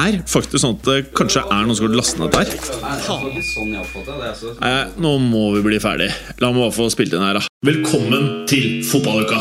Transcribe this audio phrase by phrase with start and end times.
[0.00, 2.48] er faktisk sånn at det kanskje er noen som har lastet ned her
[4.60, 6.10] Nei, nå må vi bli ferdig.
[6.40, 7.46] La meg bare få spilt inn her, da.
[7.66, 9.40] Velkommen til fotballuka!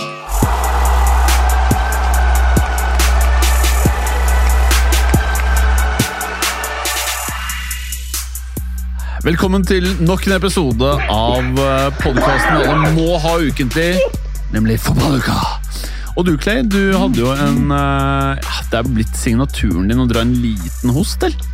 [9.20, 11.60] Velkommen til nok en episode av
[12.00, 13.92] podkasten alle må ha ukentlig,
[14.56, 15.59] nemlig Fotballuka.
[16.20, 18.36] Og du, Clay, du hadde jo en uh,
[18.68, 21.48] Det er blitt signaturen din å dra en liten host, eller?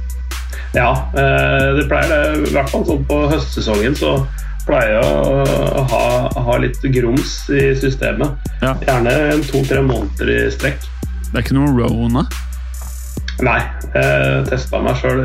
[0.76, 2.50] Ja, eh, det pleier det.
[2.50, 4.10] I hvert fall sånn på høstsesongen så
[4.66, 6.02] pleier jeg å ha,
[6.50, 8.50] ha litt grums i systemet.
[8.60, 8.74] Ja.
[8.84, 9.14] Gjerne
[9.48, 10.84] to-tre måneder i strekk.
[11.30, 12.26] Det er ikke noe rona?
[13.46, 13.62] Nei,
[13.94, 15.24] jeg testa meg sjøl.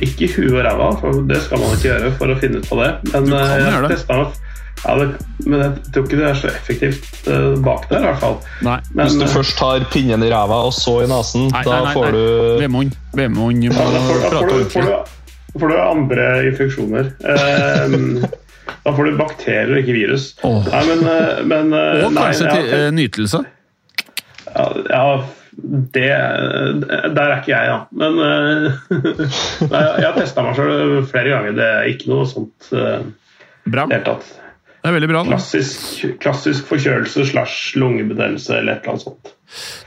[0.00, 2.70] Ikke i huet og ræva, for det skal man ikke gjøre for å finne ut
[2.70, 2.90] på det.
[3.12, 4.43] Men eh, jeg testet meg
[4.84, 5.06] ja, det,
[5.46, 8.36] Men jeg tror ikke det er så effektivt uh, bak der, i hvert fall.
[8.66, 8.78] Nei.
[8.92, 11.78] Men, Hvis du eh, først har pinnen i ræva og så i nesen, Nei, da
[11.78, 12.12] nei, nei, får nei.
[12.14, 12.96] du Vemund.
[13.16, 17.08] Vemund Ja, da får, da får, du, får, du, får du andre infeksjoner.
[17.34, 17.96] Eh,
[18.84, 20.28] da får du bakterier og ikke virus.
[20.44, 20.60] Oh.
[20.68, 21.06] Nei, men,
[21.48, 23.42] men Og nei, kanskje ja, til nytelse.
[24.52, 25.02] ja, ja,
[25.94, 26.08] det
[27.14, 27.80] Der er ikke jeg, ja.
[27.94, 28.16] Men
[29.72, 31.56] nei, Jeg har testa meg sjøl flere ganger.
[31.56, 33.04] Det er ikke noe sånt uh,
[33.64, 33.86] Bra.
[33.88, 34.32] helt tatt.
[34.84, 35.20] Det er veldig bra.
[35.24, 35.30] da.
[35.32, 39.30] Klassisk, klassisk forkjølelse slash lungebetennelse eller et eller annet sånt.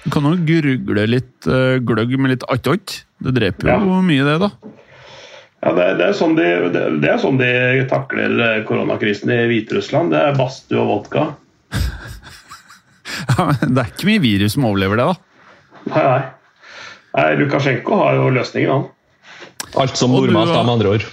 [0.01, 3.03] Du kan jo grugle litt eh, gløgg med litt attåt.
[3.21, 3.99] Det dreper jo Ja.
[4.07, 4.49] mye, det, da.
[5.61, 7.51] Ja, det, det, er sånn de, det, det er sånn de
[7.91, 10.15] takler eh, koronakrisen i Hviterussland.
[10.15, 11.27] Det er badstue og vodka.
[13.61, 15.15] Det er ikke mye virus som overlever det, da.
[15.93, 16.79] Nei, nei.
[17.17, 18.87] nei Lukasjenko har jo løsningen, han.
[19.77, 20.63] alt som normalt, da?
[20.65, 21.05] med andre ord.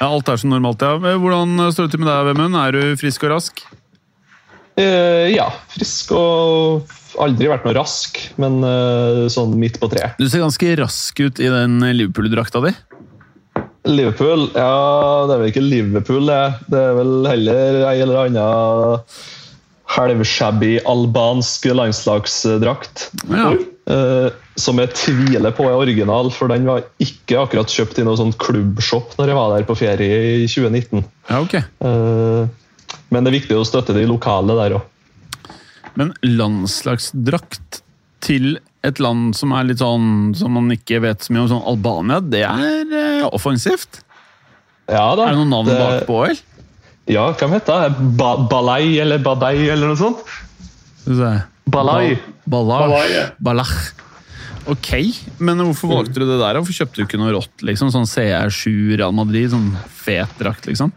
[0.00, 0.96] Ja, Alt er som normalt, ja.
[0.96, 2.56] Hvordan står det til med deg, Vemund?
[2.56, 3.60] Er du frisk og rask?
[4.80, 10.16] Uh, ja, frisk og aldri vært noe rask, men uh, sånn midt på treet.
[10.16, 12.72] Du ser ganske rask ut i den Liverpool-drakta di.
[13.88, 16.40] Liverpool Ja, det er vel ikke Liverpool, det.
[16.72, 18.48] Det er vel heller ei eller anna
[19.90, 23.08] halvshabby albansk landslagsdrakt.
[23.28, 23.50] Ja.
[23.90, 24.30] eh,
[24.62, 28.34] som jeg tviler på er original, for den var ikke akkurat kjøpt i noen sånn
[28.40, 31.04] klubbshop når jeg var der på ferie i 2019.
[31.30, 31.56] ja, ok.
[31.82, 32.48] Uh,
[33.10, 34.84] men det er viktig å støtte de lokale der òg.
[35.98, 37.80] Men landslagsdrakt
[38.22, 41.66] til et land som er litt sånn som man ikke vet så mye om, sånn
[41.68, 44.02] Albania, det er uh, offensivt.
[44.90, 45.26] Ja, da.
[45.26, 46.46] Er det noen navn Det- bakpå, eller?
[47.10, 48.08] Ja, hva heter det?
[48.18, 50.20] Ba Balai eller Badei eller noe sånt?
[51.70, 52.18] Balai.
[52.46, 53.32] Balaj.
[53.42, 53.74] Balach.
[54.68, 54.90] Ok,
[55.40, 56.58] men hvorfor valgte du det der?
[56.60, 57.62] Hvorfor kjøpte du ikke noe rått?
[57.64, 57.88] liksom?
[57.94, 59.70] Sånn CR7 Real Madrid, sånn
[60.02, 60.92] fet drakt, liksom?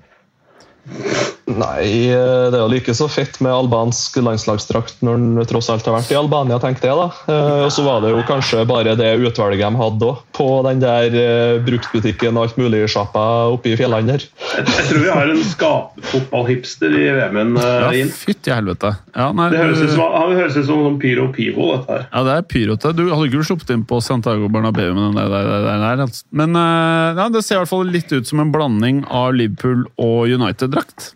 [1.43, 5.83] Nei, eh, det er jo like så fett med albansk landslagsdrakt når den tross alt
[5.89, 7.07] har vært i Albania, tenkte jeg da.
[7.27, 10.79] Eh, Og så var det jo kanskje bare det utvalget de hadde òg, på den
[10.79, 14.23] der eh, bruktbutikken og alt mulig-sjappa oppe i fjellene der.
[14.55, 17.57] Jeg, tror vi har en skapfotballhipster i VM-en.
[17.59, 18.11] Ja, Uh, inn.
[18.13, 18.93] fytti helvete.
[19.15, 22.05] Ja, nei, Det høres ut som, han høres ut som Pyro Pivo, dette her.
[22.13, 22.93] Ja, det er pyrote.
[22.95, 26.23] Du hadde ikke sluppet inn på Santiago Bernabeu med den der, der, der, der, altså.
[26.31, 30.31] Men ja, det ser i hvert fall litt ut som en blanding av Liverpool og
[30.31, 31.11] United-drakt.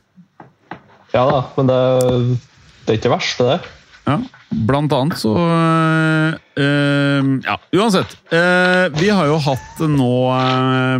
[1.17, 1.77] Ja da, men det,
[2.85, 3.73] det er ikke det verste, det.
[4.07, 4.15] Ja,
[4.69, 8.13] blant annet så øh, øh, Ja, uansett.
[8.31, 10.95] øh, vi har jo hatt nå øh,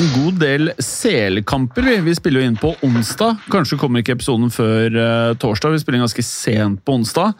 [0.00, 1.84] en god del selkamper.
[1.86, 2.00] Vi.
[2.08, 3.44] vi spiller jo inn på onsdag.
[3.52, 5.76] Kanskje kommer ikke episoden før øh, torsdag.
[5.76, 7.36] Vi spiller inn ganske sent på onsdag.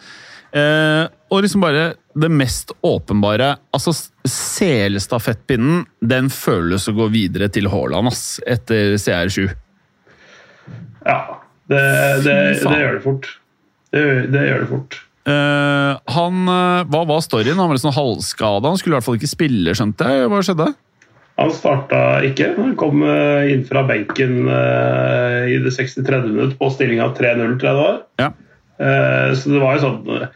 [0.55, 1.05] Eh,
[1.35, 3.93] og liksom bare det mest åpenbare Altså,
[4.31, 9.49] selstafettpinnen den føles å gå videre til Haaland, ass, etter CR7.
[11.06, 11.19] Ja,
[11.73, 11.83] det,
[12.25, 13.29] det, det gjør det fort.
[13.95, 15.01] Det, det gjør det fort.
[15.27, 17.59] Uh, han, eh, Hva var storyen?
[17.59, 18.71] Han var litt sånn halvskada.
[18.71, 20.29] Han skulle i hvert fall ikke spille, skjønte jeg.
[20.31, 20.69] Hva skjedde?
[21.37, 22.53] Han starta ikke.
[22.57, 26.23] Han kom eh, inn fra benken uh, i det 63.
[26.31, 27.99] minutt på stillinga 3-0, tror jeg det var.
[28.23, 28.31] Ja.
[28.77, 30.31] Uh, Så det var jo sånn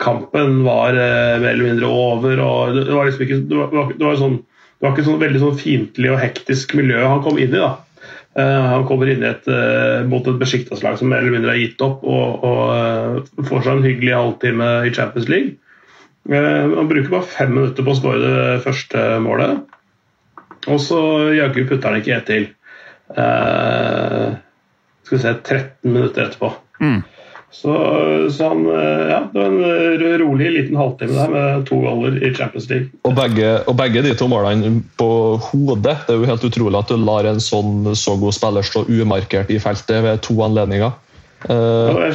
[0.00, 2.40] Kampen var mer eller mindre over.
[2.42, 4.94] og Det det var liksom ikke det var, det var, det var, sånn, det var
[4.94, 7.60] ikke sånn veldig sånn fiendtlig og hektisk miljø han kom inn i.
[7.60, 7.76] da.
[8.36, 11.80] Eh, Han kommer inn et, eh, mot et Besiktas-lag som mer eller mindre har gitt
[11.84, 15.56] opp, og, og eh, får seg en hyggelig halvtime i Champions League.
[16.26, 19.60] Han bruker bare fem minutter på å skåre det første målet.
[20.66, 20.98] Og så
[21.36, 22.48] jaggu putter han ikke ett til.
[25.06, 26.50] Skal vi se 13 minutter etterpå.
[26.82, 27.04] Mm.
[27.56, 27.72] Så,
[28.30, 32.34] så han eh, Ja, det var en rolig liten halvtime der med to goller i
[32.34, 32.90] Champions League.
[33.08, 35.08] Og begge, og begge de to målene på
[35.48, 35.96] hodet.
[36.04, 39.52] Det er jo helt utrolig at du lar en sånn så god spiller stå umarkert
[39.52, 40.92] i feltet ved to anledninger.
[41.48, 42.12] Eh,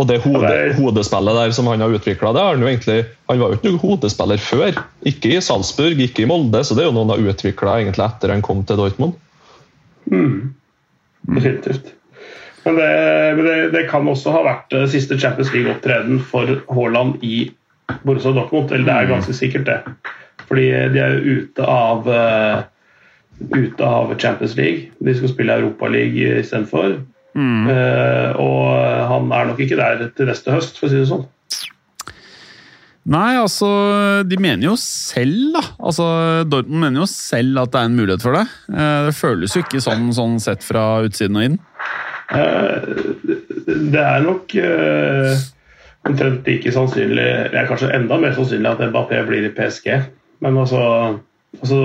[0.00, 3.82] og det hode, hodespillet der som han har utvikla, han Han var jo ikke noen
[3.82, 4.82] hodespiller før.
[5.04, 8.32] Ikke i Salzburg, ikke i Molde, så det er jo noe han har utvikla etter
[8.32, 9.12] han kom til Dortmund.
[10.08, 11.92] Definitivt.
[12.64, 12.90] Men, det,
[13.42, 17.48] det, det kan også ha vært eh, siste Champions League-opptreden for Haaland i
[18.02, 18.70] Borussia Dortmund.
[18.70, 19.80] Eller det er ganske sikkert det.
[20.48, 22.62] Fordi de er jo ute av eh,
[23.50, 24.92] ute av Champions League.
[24.98, 27.00] De skal spille Europaliga istedenfor.
[27.32, 27.68] Mm.
[27.68, 28.66] Uh, og
[29.08, 31.24] han er nok ikke der til neste høst, for å si det sånn.
[33.12, 33.68] Nei, altså
[34.28, 35.62] De mener jo selv, da.
[35.82, 36.04] Altså,
[36.46, 38.44] Dortmund mener jo selv at det er en mulighet for det.
[38.70, 41.58] Uh, Det føles jo ikke sånn, sånn sett fra utsiden og inn.
[42.32, 42.90] Eh,
[43.92, 45.42] det er nok eh,
[46.08, 49.88] omtrent like sannsynlig, eller kanskje enda mer sannsynlig at Mbappé blir i PSG.
[50.42, 50.82] Men altså,
[51.60, 51.82] altså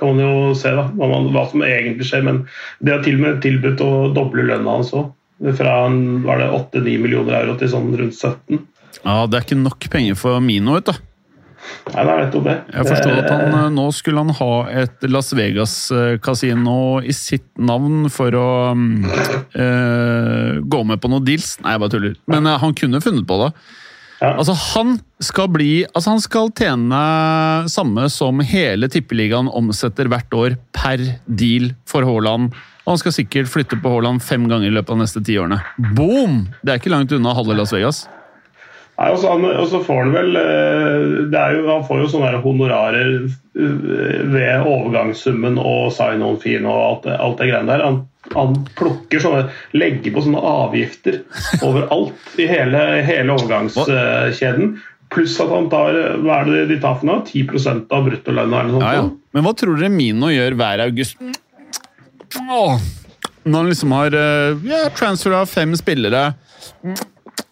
[0.00, 2.24] kan man jo se da, hva, man, hva som egentlig skjer.
[2.26, 2.44] Men
[2.80, 5.10] det har til og med tilbudt å doble lønna hans òg.
[5.56, 5.74] Fra
[6.24, 8.60] var det 8-9 millioner euro til sånn rundt 17.
[9.00, 11.06] Ja, Det er ikke nok penger for Mino, vet du.
[11.90, 12.56] Nei, det er nettopp det.
[12.74, 18.08] Jeg forstår at han, eh, nå skulle han ha et Las Vegas-kasino i sitt navn
[18.12, 21.56] for å eh, gå med på noe deals.
[21.64, 22.16] Nei, jeg bare tuller.
[22.30, 23.52] Men eh, han kunne funnet på det.
[24.20, 24.34] Ja.
[24.34, 26.98] Altså, han skal bli Altså, han skal tjene
[27.72, 32.52] samme som hele Tippeligaen omsetter hvert år per deal for Haaland.
[32.84, 35.36] Og han skal sikkert flytte på Haaland fem ganger i løpet av de neste ti
[35.40, 35.60] årene.
[35.96, 36.42] Boom!
[36.60, 38.04] Det er ikke langt unna halve Las Vegas.
[39.00, 42.40] Nei, også han- også får han vel eh, det er jo, Han får jo sånne
[42.44, 47.84] honorarer eh, ved overgangssummen og sign-on-feen og alt alt det greiene der.
[47.86, 47.96] Han,
[48.34, 51.22] han plukker sånne Legger på sånne avgifter
[51.66, 54.74] overalt i hele, hele overgangskjeden.
[55.10, 57.24] Pluss at han tar hva er det de tar for noe?
[57.26, 59.08] 10% av bruttolønna eller noe Ja, ja.
[59.34, 61.16] Men hva tror dere Mino gjør hver august?
[62.36, 62.76] Åh,
[63.48, 64.14] når han liksom har
[64.68, 66.28] ja, transfer av fem spillere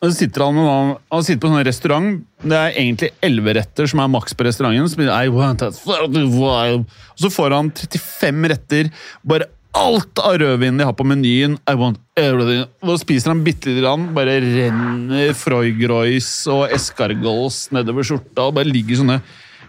[0.00, 2.24] og så sitter han, han- han sitter på en sånn restaurant.
[2.42, 4.88] Det er egentlig elleve retter som er maks på restauranten.
[4.88, 5.78] Så blir I want that.
[5.86, 6.86] Og
[7.18, 8.90] så får han 35 retter.
[9.24, 9.48] Bare
[9.78, 11.58] alt av rødvin de har på menyen.
[11.68, 12.64] I want everything.
[12.82, 14.08] Og så spiser han bitte lite grann.
[14.14, 18.48] Bare renner Freugroys og escargots nedover skjorta.
[18.48, 19.20] Og bare ligger sånne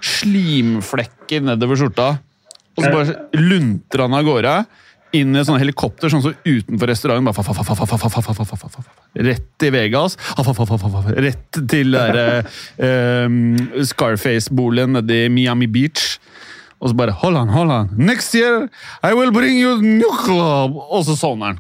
[0.01, 2.11] slimflekker nedover skjorta.
[2.77, 4.53] Og så bare lunter han av gårde
[5.15, 7.29] inn i sånne helikopter sånn som utenfor restauranten.
[7.29, 8.75] bare
[9.29, 10.17] Rett til Vegas.
[10.37, 12.43] Rett til der,
[13.91, 16.19] Scarface-boligen nede i Miami Beach.
[16.79, 17.89] Og så bare Hold on, hold on.
[17.97, 18.69] Next year
[19.03, 20.77] I will bring you new club!
[20.77, 21.59] Og så sovner han.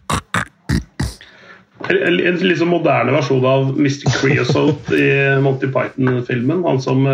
[1.89, 4.11] En litt liksom moderne versjon av Mr.
[4.19, 5.09] Creosote i
[5.43, 6.63] Monty Python-filmen.
[6.67, 7.07] Han som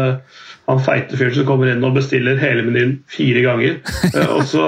[0.66, 3.76] han feite fyren som kommer inn og bestiller hele menyen fire ganger.
[4.34, 4.66] Og så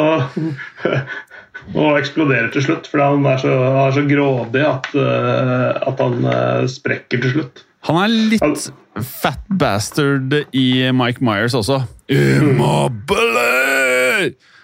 [1.76, 6.04] og eksploderer til slutt, fordi han er så, han er så grådig at, eh, at
[6.04, 7.64] han eh, sprekker til slutt.
[7.88, 8.70] Han er litt
[9.22, 11.82] fat bastard i Mike Myers også.
[12.12, 13.48] Immobile!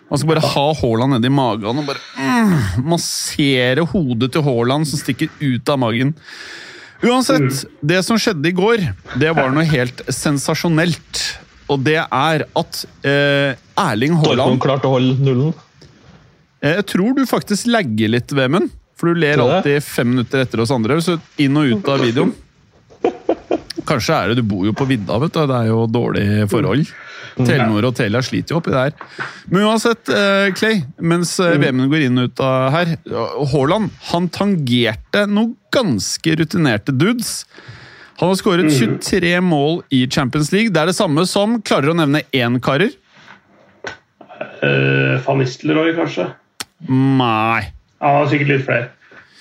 [0.10, 5.00] Man skal bare ha Haaland nedi magen og bare mm, massere hodet til Haaland som
[5.02, 6.12] stikker ut av magen.
[7.04, 8.84] Uansett, det som skjedde i går,
[9.20, 11.24] det var noe helt sensasjonelt.
[11.72, 15.54] Og det er at eh, Erling Dortmund Haaland klarte å holde nullen.
[16.64, 18.72] Eh, Jeg tror du faktisk lagger litt, Vemund.
[18.96, 21.00] For du ler alltid fem minutter etter oss andre.
[21.04, 22.34] Så inn og ut av videoen.
[23.84, 25.42] Kanskje er det Du bor jo på vidda, vet du.
[25.50, 26.88] Det er jo dårlige forhold.
[27.34, 28.94] Telenor og Telia sliter jo oppi det her.
[29.50, 32.92] Men uansett, eh, Clay, mens eh, Vemund går inn og ut av her
[33.52, 37.46] Haaland han tangerte noen ganske rutinerte dudes.
[38.22, 40.70] Han har skåret 23 mål i Champions League.
[40.72, 42.94] Det er det samme som Klarer å nevne én karer?
[44.62, 46.30] Uh, Van Nistelrooy, kanskje?
[46.90, 47.62] Nei.
[48.04, 48.90] Har sikkert litt flere.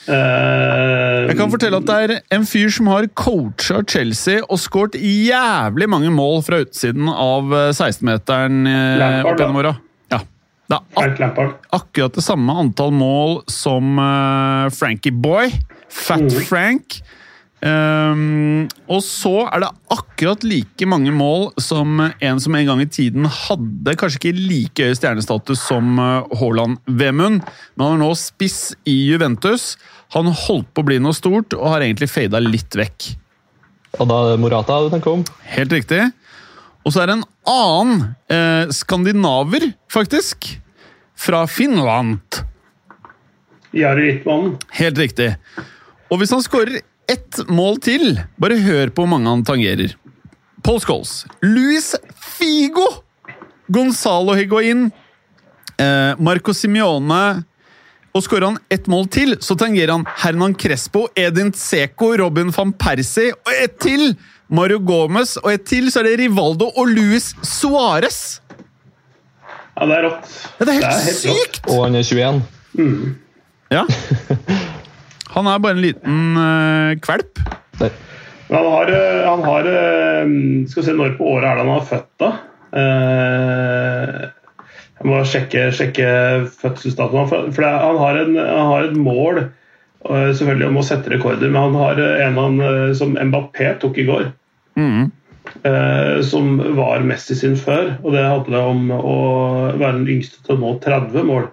[0.03, 4.97] Uh, Jeg kan fortelle at det er en fyr som har coacha Chelsea og skåret
[4.99, 9.73] jævlig mange mål fra utsiden av eh, 16-meteren eh, Lampard, opp gjennom åra.
[10.11, 10.19] Ja.
[10.73, 11.55] Det er ak Lampard.
[11.79, 15.55] akkurat det samme antall mål som uh, Frankie Boy.
[15.93, 16.31] Fat Mm.
[16.49, 16.99] Frank.
[17.63, 22.89] Ehm, og så er det akkurat like mange mål som en som en gang i
[22.91, 28.11] tiden hadde kanskje ikke like høy stjernestatus som eh, Haaland Vemund, men han er nå
[28.19, 29.77] spiss i Juventus.
[30.17, 33.13] Han holdt på å bli noe stort og har egentlig fada litt vekk.
[34.01, 35.27] Og da Morata du tenker om.
[35.55, 36.03] Helt riktig.
[36.83, 40.57] Og så er det en annen eh, skandinaver, faktisk,
[41.15, 42.43] fra Finland.
[43.77, 44.57] Jari-Rittmannen.
[44.81, 45.35] Helt riktig.
[46.11, 49.95] Og hvis han skårer ett mål til, bare hør på hvor mange han tangerer.
[50.63, 51.95] Paul Scholes, Luis
[52.39, 52.87] Figo,
[53.73, 54.91] Gonzalo Higuain,
[55.79, 57.45] eh, Marco Simione
[58.13, 62.73] Og skårer han ett mål til, så tangerer han Hernan Crespo, Edin Seco, Robin van
[62.77, 64.13] Persie og ett til!
[64.53, 68.19] Mario Gomez, og ett til så er det Rivaldo og Luis Suárez!
[69.73, 70.35] Ja, det er rått.
[70.59, 71.23] Ja, det er helt, rått.
[71.23, 71.71] sykt!
[71.73, 72.43] Og han er 21.
[73.73, 73.87] Ja.
[75.35, 77.41] Han er bare en liten uh, kvelp.
[77.81, 77.91] Nei.
[78.53, 80.33] Men han har, eh, han har eh,
[80.69, 82.29] Skal vi se når på året er det han har født, da?
[84.99, 86.11] Jeg må sjekke, sjekke
[86.61, 87.31] fødselsdatoen.
[87.31, 89.41] For for han, har en, han har et mål
[90.03, 92.61] selvfølgelig om å sette rekorder, men han har en han,
[92.99, 94.29] som Mbappé tok i går.
[94.77, 95.11] Mhm.
[95.65, 97.97] eh, Som var Messi sin før.
[98.03, 99.17] Og det handler om å
[99.81, 101.49] være den yngste til å nå 30 mål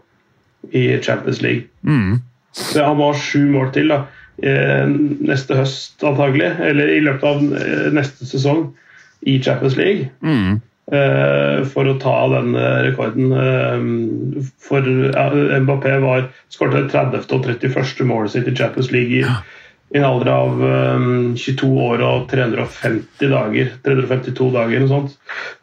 [0.75, 1.69] i Champions League.
[1.87, 2.19] Mhm.
[2.51, 4.03] Så han har ha sju mål til da.
[4.41, 4.87] eh,
[5.27, 8.69] neste høst antagelig, eller i løpet av eh, neste sesong
[9.27, 10.09] i Champions League.
[10.23, 10.61] Mhm.
[10.91, 13.29] eh, For å ta den rekorden.
[14.59, 17.27] For Mbappé var skåret 30.
[17.35, 18.05] og 31.
[18.07, 19.25] målet sitt i Champions League i,
[19.89, 23.71] i en alder av um, 22 år og 350 dager.
[23.85, 25.15] 352 dager, eller noe sånt.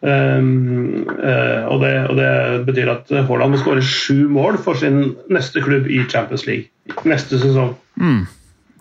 [0.03, 2.31] Um, uh, og, det, og det
[2.67, 7.39] betyr at Haaland må skåre sju mål for sin neste klubb i Champions League neste
[7.43, 7.77] sesong.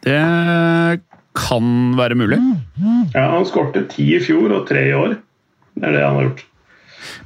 [0.05, 0.21] Det
[1.35, 2.39] kan være mulig.
[3.13, 5.17] Ja, Han skårte ti i fjor og tre i år.
[5.75, 6.45] Det er det han har gjort.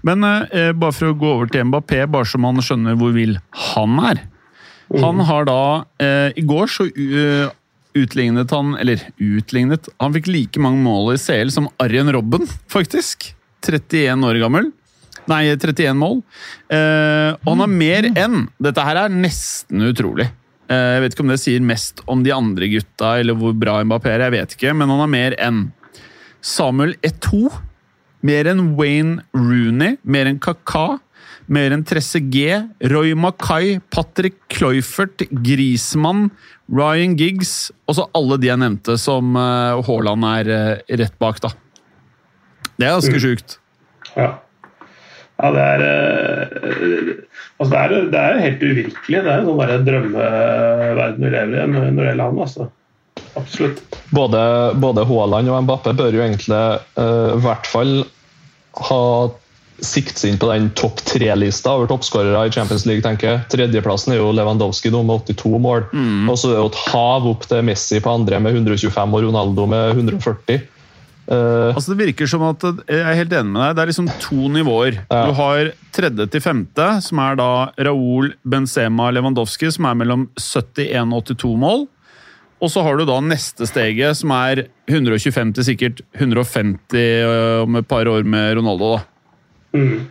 [0.03, 3.38] Men uh, bare for å gå over til Mbappé, bare så man skjønner hvor vill
[3.69, 4.25] han er.
[4.97, 5.61] Han har da
[6.01, 7.51] eh, I går så uh,
[7.98, 13.34] utlignet han Eller utlignet Han fikk like mange mål i CL som Arjen Robben, faktisk.
[13.65, 14.69] 31 år gammel.
[15.29, 16.22] Nei, 31 mål.
[16.72, 20.29] Eh, og han har mer enn Dette her er nesten utrolig.
[20.69, 23.79] Eh, jeg vet ikke om det sier mest om de andre gutta, eller hvor bra
[23.84, 25.65] Mbappé er, jeg vet ikke, men han har mer enn
[26.46, 27.50] Samuel Eto'o.
[28.25, 31.00] Mer enn Wayne Rooney, mer enn Kaka,
[31.53, 32.60] mer enn Tresse G,
[32.91, 36.29] Roy Mackay, Patrick Cloyfert, Grismann,
[36.70, 41.51] Ryan Giggs Også alle de jeg nevnte som eh, Haaland er eh, rett bak, da.
[42.79, 43.58] Det er ganske sjukt.
[44.13, 44.38] Ja.
[45.39, 47.12] Ja, det er, eh,
[47.58, 49.22] altså det, er, det er helt uvirkelig.
[49.24, 52.41] Det er jo sånn bare drømmeverden vi lever i når det gjelder han.
[52.46, 52.70] Altså.
[53.39, 54.00] Absolutt.
[54.15, 54.41] Både,
[54.84, 56.60] både Haaland og Mbappé bør jo egentlig
[57.00, 57.94] i hvert fall
[58.89, 59.03] ha
[59.86, 63.03] sikte seg inn på den topp tre-lista over toppskårere i Champions League.
[63.05, 63.45] tenker jeg.
[63.53, 65.88] Tredjeplassen er jo Lewandowski nå med 82 mål.
[66.29, 69.25] Og så er det jo et hav opp til Messi på andre med 125 og
[69.27, 70.67] Ronaldo med 140.
[71.29, 73.75] Uh, Altså Det virker som at Jeg er helt enig med deg.
[73.77, 74.98] Det er liksom to nivåer.
[75.12, 75.27] Ja.
[75.29, 81.13] Du har tredje til femte, som er da Raúl, Benzema, Lewandowski, som er mellom 71
[81.13, 81.88] og 82 mål.
[82.59, 87.77] Og så har du da neste steget, som er 125 til sikkert 150 øh, om
[87.79, 88.98] et par år med Ronaldo.
[88.98, 89.03] da.
[89.75, 90.07] Mm.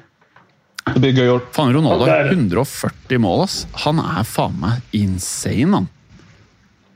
[0.94, 3.60] det blir gøy å Faen, Ronaldo har er 140 mål, ass.
[3.84, 5.88] Han er faen meg insane, han.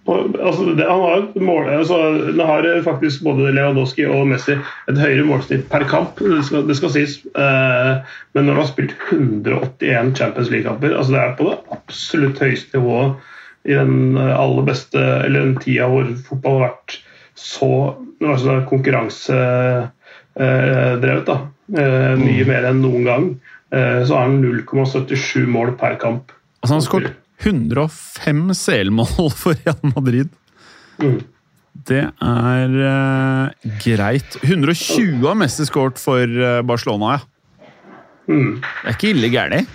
[0.02, 1.96] Altså, det, han har mål, altså,
[2.34, 4.56] det har faktisk både Lewandowski og Messi
[4.90, 7.26] et høyere målsnitt per kamp, det skal, det skal sies.
[7.38, 7.92] Eh,
[8.34, 12.78] men når du har spilt 181 Champions League-kamper altså Det er på det absolutt høyeste
[12.80, 13.10] nivået
[13.62, 16.90] i den eh, aller beste Eller den tida hvor fotball har vært
[17.38, 17.94] så
[18.26, 21.26] altså, konkurransedrevet.
[21.30, 21.36] da.
[21.72, 23.26] Eh, mye mer enn noen gang.
[23.72, 26.32] Eh, så har han 0,77 mål per kamp.
[26.60, 27.12] Altså, han har skåret
[27.42, 30.28] 105 CL-mål for Real Madrid.
[31.02, 31.20] Mm.
[31.88, 34.36] Det er eh, greit.
[34.44, 36.28] 120 har Messi skåret for
[36.68, 37.22] Barcelona, ja.
[38.30, 38.60] Mm.
[38.60, 39.72] Det er ikke ille gærent.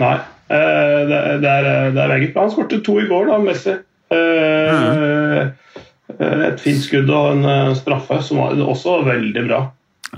[0.00, 0.14] Nei.
[0.48, 2.46] eh, Det, det er, det er meget bra.
[2.46, 3.74] Han skårte to i går, da, Messi.
[4.14, 9.60] Eh, eh, Et fint skudd og en straffe, som var også veldig bra.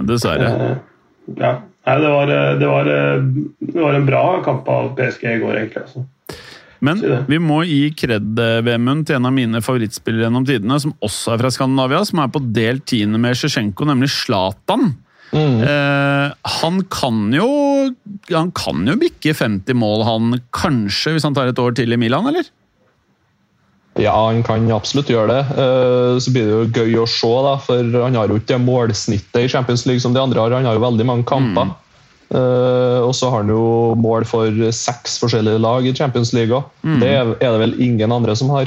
[0.07, 0.49] Dessverre.
[1.38, 1.61] Ja.
[1.85, 3.25] Nei, det var, eh, det, var, eh,
[3.61, 5.85] det var en bra kamp av PSG i går, egentlig.
[5.85, 6.07] Altså.
[6.85, 10.95] Men vi må gi kred, eh, Vemund, til en av mine favorittspillere gjennom tidene, som
[11.04, 14.95] også er fra Skandinavia, som er på delt tiende med Sjesjenko, nemlig Zlatan.
[15.35, 15.62] Mm.
[15.66, 17.47] Eh, han kan jo
[18.31, 21.99] Han kan jo bikke 50 mål, han kanskje, hvis han tar et år til i
[21.99, 22.47] Milan, eller?
[24.01, 25.43] Ja, han kan absolutt gjøre det.
[25.55, 28.61] Eh, Så blir det jo gøy å se, da, for han har jo ikke det
[28.65, 30.51] målsnittet i Champions League som de andre har.
[30.57, 31.71] Han har jo veldig mange kamper.
[32.35, 36.65] Eh, Og så har han jo mål for seks forskjellige lag i Champions League òg.
[37.01, 38.67] Det er er det vel ingen andre som har.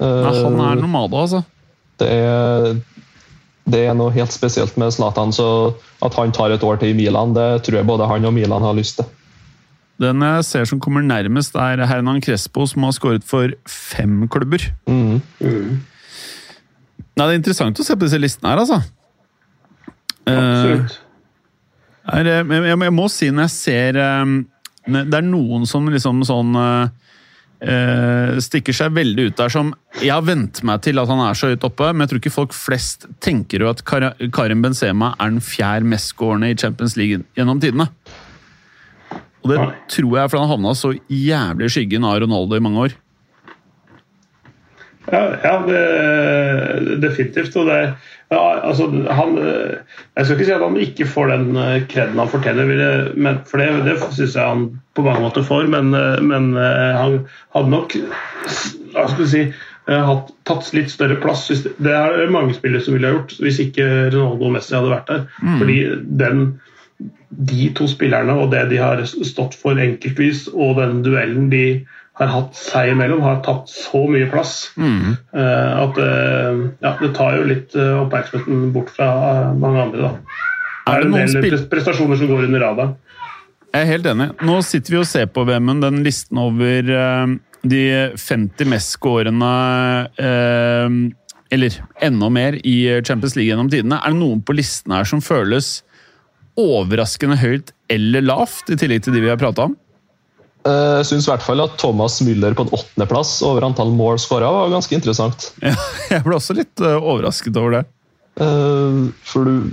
[0.00, 1.44] Uh, Nei, han er nomade, altså.
[2.00, 2.80] det, er,
[3.70, 6.96] det er noe helt spesielt med Zlatan, så at han tar et år til i
[6.96, 9.06] Milan, det tror jeg både han og Milan har lyst til.
[10.02, 14.64] Den jeg ser som kommer nærmest, er Hernan Crespo, som har skåret for fem klubber.
[14.90, 15.20] Mm.
[17.12, 18.80] Nei, Det er interessant å se på disse listene her, altså.
[20.22, 20.98] Eh, Absolutt.
[22.06, 24.34] er, eh, jeg, jeg, jeg må si når jeg ser um,
[24.86, 26.86] Det er noen som liksom sånn uh,
[27.66, 31.38] uh, stikker seg veldig ut der som Jeg har vent meg til at han er
[31.38, 35.16] så høyt oppe, men jeg tror ikke folk flest tenker jo at Kar Karim Benzema
[35.18, 37.90] er den fjerde mestskårende i Champions League gjennom tidene.
[39.42, 39.70] Og det Nei.
[39.90, 43.00] tror jeg fordi han havna så jævlig i skyggen av Ronaldo i mange år.
[45.10, 47.56] Ja, ja det, definitivt.
[47.58, 47.80] Og det,
[48.30, 52.30] ja, altså, han, jeg skal ikke si at han ikke får den eh, kreden han
[52.32, 52.70] fortjener,
[53.50, 54.64] for det, det syns jeg han
[54.96, 55.66] på mange måter får.
[55.72, 57.18] Men, eh, men eh, han
[57.56, 57.98] hadde nok
[58.92, 59.44] hva skal vi si,
[59.88, 61.48] hatt, tatt litt større plass.
[61.50, 65.10] Det, er mange spillere som ville ha gjort hvis ikke Ronaldo og Messi hadde vært
[65.10, 65.24] der.
[65.58, 65.78] Fordi
[66.22, 66.44] den,
[67.30, 71.64] de to spillerne og det de har stått for enkeltvis, og den duellen de
[72.20, 75.16] har hatt seg imellom, har tatt så mye plass Mm.
[75.32, 80.02] eh, at eh, ja, det tar jo litt eh, oppmerksomheten bort fra mange andre.
[80.02, 80.10] da.
[80.82, 82.94] Det Er det en del prestasjoner som går under radaren.
[83.72, 84.28] Jeg er helt enig.
[84.44, 86.90] Nå sitter vi og ser på VM-en, den listen over
[87.62, 87.82] de
[88.18, 89.52] 50 mest skårende
[91.52, 94.00] Eller enda mer i Champions League gjennom tidene.
[94.04, 95.78] Er det noen på listen her som føles
[96.60, 99.76] overraskende høyt eller lavt, i tillegg til de vi har prata om?
[100.66, 104.20] Eh, Jeg syns i hvert fall at Thomas Müller på en åttendeplass over antall mål
[104.22, 105.50] skåra var ganske interessant.
[105.64, 105.74] Ja,
[106.12, 107.82] jeg ble også litt eh, overrasket over det.
[108.40, 109.72] Eh, For du,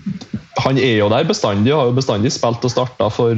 [0.63, 3.36] han er jo der bestandig, har jo bestandig spilt og starta for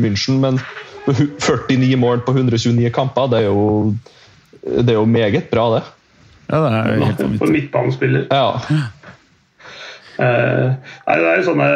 [0.00, 0.58] München, men
[1.06, 3.92] 49 mål på 129 kamper, det er jo,
[4.64, 5.82] det er jo meget bra, det.
[6.48, 7.50] Ja, det er helt For vanvittig.
[7.58, 8.24] midtbanespiller.
[8.32, 8.80] Ja.
[10.18, 10.74] Eh,
[11.08, 11.68] nei, det er jo sånne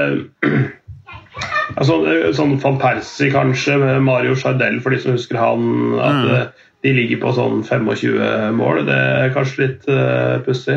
[1.78, 1.96] altså,
[2.36, 5.64] Sånn van Persie, kanskje, med Mario Chardel, for de som husker han.
[5.98, 6.34] At Mm.
[6.36, 8.84] eh, de ligger på sånn 25 mål.
[8.86, 10.76] Det er kanskje litt uh, pussig.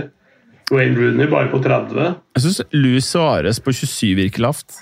[0.71, 2.15] Wayne Rooney bare på 30.
[2.33, 4.79] Jeg syns Louis Suárez på 27 virker lavt.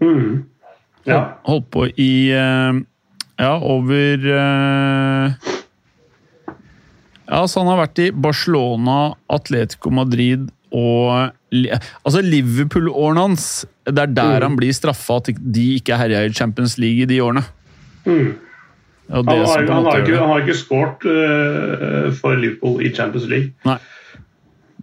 [0.00, 0.46] Mm.
[1.06, 1.20] Ja.
[1.46, 2.74] Holdt på i uh,
[3.38, 5.30] Ja, over uh,
[7.30, 14.12] Ja, så han har vært i Barcelona, Atletico Madrid og Altså, Liverpool-årene hans Det er
[14.14, 17.42] der han blir straffa, at de ikke herja i Champions League i de årene.
[18.04, 18.36] Mm.
[19.10, 23.50] Han, har, han, har ikke, han har ikke skåret uh, for Liverpool i Champions League.
[23.66, 23.80] Nei.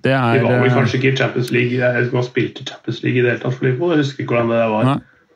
[0.03, 2.61] Det De er var vel eh, kanskje ikke i Champions League Jeg ikke han spilte
[2.61, 3.95] i Champions League i det hele tatt for Liverpool.
[3.95, 4.91] Jeg husker ikke hvordan det var.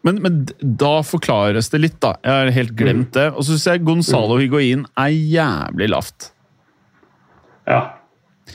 [0.06, 2.14] Men, men da forklares det litt, da.
[2.26, 3.30] Jeg har helt glemt det.
[3.32, 6.32] Og så syns jeg Gonzalo Higuain er jævlig lavt.
[7.70, 7.82] Ja.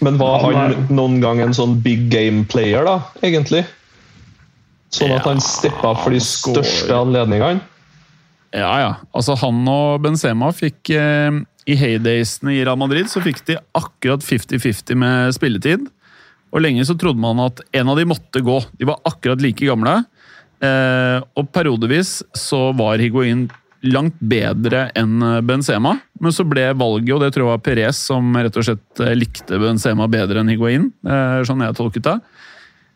[0.04, 3.64] Men var Han han noen gang en sånn big game player, da, egentlig?
[4.92, 7.62] Sånn at han steppa for de største anledningene?
[8.56, 8.92] Ja, ja.
[9.16, 14.24] Altså, han og Benzema fikk eh, I heydaysene i Real Madrid så fikk de akkurat
[14.24, 15.88] 50-50 med spilletid.
[16.54, 18.60] Og lenge så trodde man at en av de måtte gå.
[18.78, 19.98] De var akkurat like gamle.
[20.64, 23.48] Eh, og periodevis så var Higuain
[23.92, 25.94] langt bedre enn Benzema.
[26.20, 29.14] Men så ble valget, og det tror jeg var Perez som rett og slett eh,
[29.18, 32.16] likte Benzema bedre enn Higuain, eh, sånn jeg tolket det.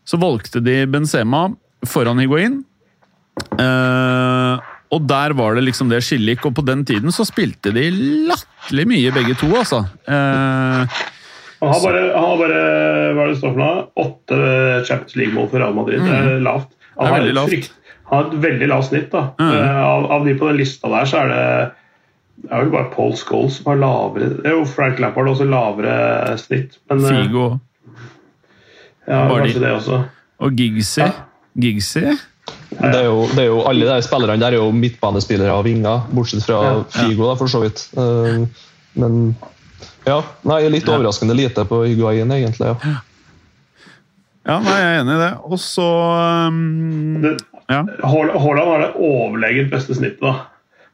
[0.08, 1.46] Så valgte de Benzema
[1.86, 2.60] foran Higuain.
[3.58, 4.56] Eh,
[4.90, 7.84] og der var det liksom det skillet gikk, og på den tiden så spilte de
[8.30, 9.84] latterlig mye begge to, altså.
[10.10, 11.00] Eh,
[11.60, 12.60] Han har bare, han har bare
[13.14, 13.80] hva er det står for noe?
[14.00, 14.36] åtte
[14.88, 16.00] Champions League-mål for Real Madrid.
[16.00, 16.70] Det er lavt.
[16.72, 16.76] Mm.
[16.96, 17.50] Er Han har, et lavt.
[17.52, 17.76] frykt-
[18.10, 19.10] har et veldig lavt snitt.
[19.12, 19.22] da.
[19.38, 19.50] Mm.
[19.52, 21.44] Uh, Av, av de på den lista der, så er det
[22.40, 25.44] det er jo bare Paul Scholes som har lavere Det er jo Frank Lampard også
[25.44, 26.78] lavere snitt.
[26.88, 27.42] Men eh, Figo
[29.04, 29.98] ja, Bare de- kanskje det også.
[30.40, 31.00] og Giggsy.
[31.02, 31.10] Ja.
[31.60, 32.00] Giggsy?
[32.70, 36.06] Det er jo, det er jo, alle de spillerne der er jo midtbanespillere og vinger,
[36.16, 36.72] bortsett fra Ja.
[36.96, 37.84] Figo, da, for så vidt.
[37.98, 38.46] Eh,
[38.94, 39.36] Men
[40.06, 42.72] ja, nei, litt overraskende lite på Higuain, egentlig.
[42.72, 42.96] ja.
[44.48, 45.32] Ja, nei, jeg er enig i det.
[45.44, 45.84] Og så
[46.48, 47.36] um,
[47.70, 47.84] Ja.
[48.02, 50.24] Haaland har det overlegent beste snittet.
[50.24, 50.34] da.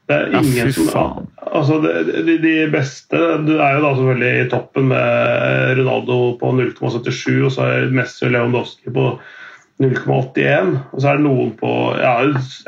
[0.07, 4.45] Det er Ja, ingen fy som altså de, de beste Du er jo da selvfølgelig
[4.45, 9.09] i toppen med Ronaldo på 0,77, og så er Messi og Lewandowski på
[9.83, 10.71] 0,81.
[10.93, 12.13] Og så er det noen på ja,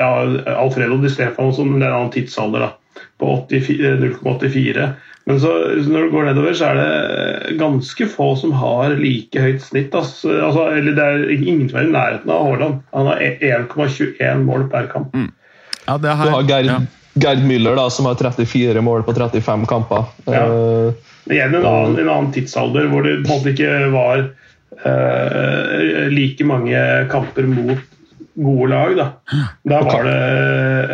[0.02, 0.10] ja,
[0.58, 2.72] Alfredo Di Stefano som en annen tidsalder, da,
[3.20, 4.90] på 0,84.
[5.30, 5.50] Men så,
[5.86, 9.94] når du går nedover, så er det ganske få som har like høyt snitt.
[9.96, 10.24] ass.
[10.26, 12.80] Altså, eller det er ingen som er i nærheten av Haaland.
[12.96, 15.14] Han har 1,21 mål per kamp.
[15.86, 16.80] ja, det Du har Gerd, ja.
[17.20, 20.10] Gerd Müller, da, som har 34 mål på 35 kamper.
[20.26, 20.44] Ja.
[20.48, 24.30] Eh, Igjen en annen, en annen tidsalder hvor det på en måte ikke var
[24.80, 26.80] Uh, like mange
[27.12, 27.89] kamper mot
[28.40, 28.96] gode lag.
[28.98, 29.08] Da
[29.68, 30.16] Da var det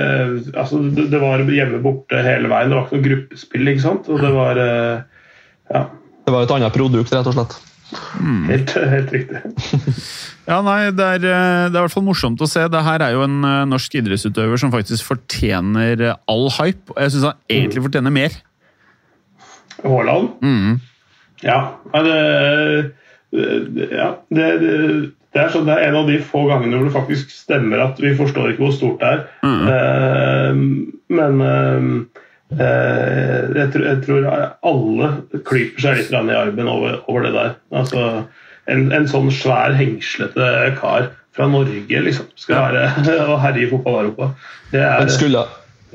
[0.06, 2.72] eh, altså, det, var hjemme borte hele veien.
[2.72, 4.10] Det var ikke noe gruppespill, ikke sant?
[4.12, 5.24] Og det var eh,
[5.74, 5.88] Ja,
[6.26, 7.60] Det var et annet produkt, rett og slett.
[8.50, 9.44] helt, helt riktig.
[10.46, 12.68] Ja, nei, det er, eh, det er i hvert fall morsomt å se.
[12.70, 16.94] Det her er jo en eh, norsk idrettsutøver som faktisk fortjener eh, all hype.
[16.94, 18.36] Og jeg syns han egentlig fortjener mer.
[19.82, 20.36] Haaland?
[20.46, 20.78] Mm.
[21.42, 21.58] Ja.
[21.94, 22.20] Nei, det,
[23.34, 24.52] det, ja det,
[25.36, 27.98] det, er sånn, det er en av de få gangene hvor det faktisk stemmer at
[28.00, 29.26] vi forstår ikke hvor stort det er.
[29.44, 30.62] Eh,
[31.20, 31.90] men uh,
[32.56, 37.52] uh, jeg, tror, jeg tror alle klyper seg litt i armen over, over det der.
[37.76, 38.06] Altså,
[38.72, 40.48] en, en sånn svær, hengslete
[40.80, 42.88] kar fra Norge liksom, skal være
[43.34, 44.32] og herje i fotball-Europa.
[44.72, 45.04] Det er...
[45.04, 45.44] Men skulle,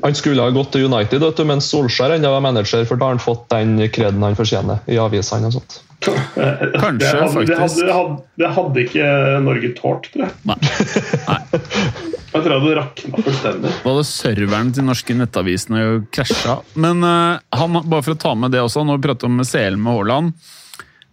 [0.01, 3.09] han skulle ha gått til United, vet du, mens Solskjær ennå var manager, for da
[3.09, 5.81] har han fått den kreden han fortjener i avisene og sånt.
[6.01, 7.59] Kanskje, det hadde, det, faktisk.
[7.59, 9.11] hadde, det, hadde, det hadde ikke
[9.45, 10.39] Norge tålt, tror jeg.
[10.49, 10.57] Nei.
[12.31, 13.71] Jeg tror det hadde rakna fullstendig.
[13.83, 15.81] Da hadde serveren til norske nettavisene
[16.15, 16.61] krasja.
[16.79, 19.75] Men eh, han, bare for å ta med det også, når vi prater om CL
[19.75, 20.31] med Haaland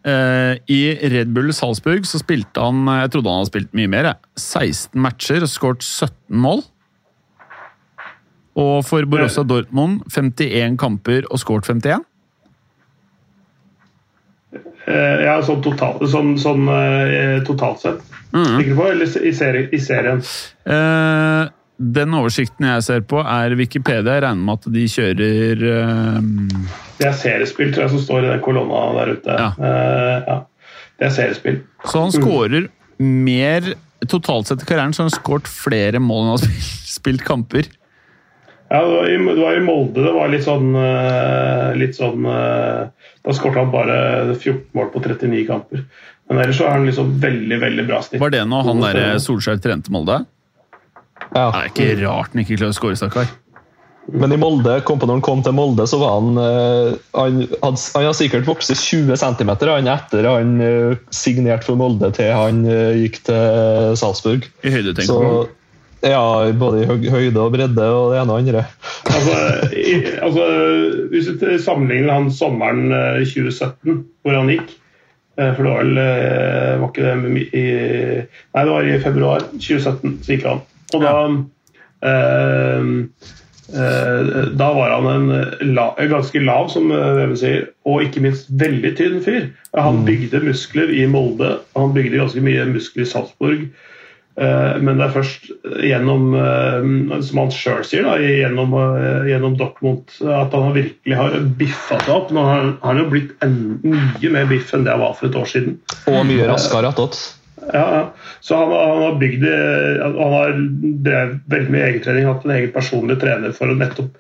[0.06, 4.12] eh, I Red Bull Salzburg så spilte han Jeg trodde han hadde spilt mye mer.
[4.38, 6.62] 16 matcher og skåret 17 mål.
[8.58, 12.02] Og for Borussia Dortmund 51 kamper og skåret 51.
[14.88, 18.02] Eh, Ja, sånn, total, sånn, sånn eh, totalt sett.
[18.32, 20.22] Tenker du på, eller i, serie, i serien?
[20.68, 24.16] Eh, den oversikten jeg ser på, er Wikipedia.
[24.16, 26.22] Jeg regner med at de kjører eh,
[26.98, 29.36] Det er seriespill, tror jeg, som står i den kolonna der ute.
[29.44, 29.50] Ja.
[29.54, 30.38] Eh, ja.
[30.98, 31.60] Det er seriespill.
[31.86, 32.66] Så han skårer
[32.98, 33.74] mer
[34.10, 37.68] totalt sett i karrieren, så han har skåret flere mål enn han har spilt kamper.
[38.68, 40.04] Ja, det var, i, det var i Molde.
[40.04, 43.98] Det var litt sånn, eh, litt sånn eh, Da skåret han bare
[44.34, 45.84] 14 mål på 39 kamper.
[46.28, 48.20] Men ellers så er han liksom veldig, veldig bra snitt.
[48.20, 50.20] Var det når han der Solskjær trente Molde?
[51.32, 51.48] Ja.
[51.48, 53.30] Det er ikke rart han ikke klarer å skåre, stakkar.
[54.08, 57.42] Men i Molde, kom på når han kom til Molde, så var han eh, Han,
[57.60, 62.32] hadde, han har sikkert vokst 20 cm han etter han eh, signerte for Molde til
[62.32, 64.48] han eh, gikk til Salzburg.
[64.64, 65.54] I høyde, tenker Så du?
[66.00, 68.64] Ja, både i høyde og bredde og det ene og andre.
[69.08, 69.38] Altså,
[69.74, 70.44] i, altså,
[71.12, 74.74] hvis du sammenligner han sommeren eh, 2017, hvor han gikk
[75.38, 79.48] eh, For det var vel eh, Var ikke det i Nei, det var i februar
[79.56, 80.62] 2017 så gikk han.
[80.94, 81.14] Og da
[82.06, 82.92] eh,
[83.82, 84.32] eh,
[84.62, 89.20] Da var han en la, ganske lav, som eh, sier, og ikke minst veldig tynn
[89.24, 89.50] fyr.
[89.74, 93.70] Han bygde muskler i Molde, han bygde ganske mye muskler i Salzburg.
[94.38, 95.48] Eh, Men det er først
[95.82, 101.34] gjennom, eh, som han sjøl sier, da, gjennom, eh, gjennom Dortmund at han virkelig har
[101.58, 102.30] biffa seg opp.
[102.30, 105.34] Nå har han- jo blitt en, mye mer biff enn det han var for et
[105.34, 105.78] år siden.
[106.06, 107.34] Og mye raskere attåt.
[107.74, 108.04] Ja, ja.
[108.40, 112.72] Så han, han har bygd det- Han har drevet veldig mye egentrening, hatt en egen
[112.72, 114.10] personlig trener for å nettopp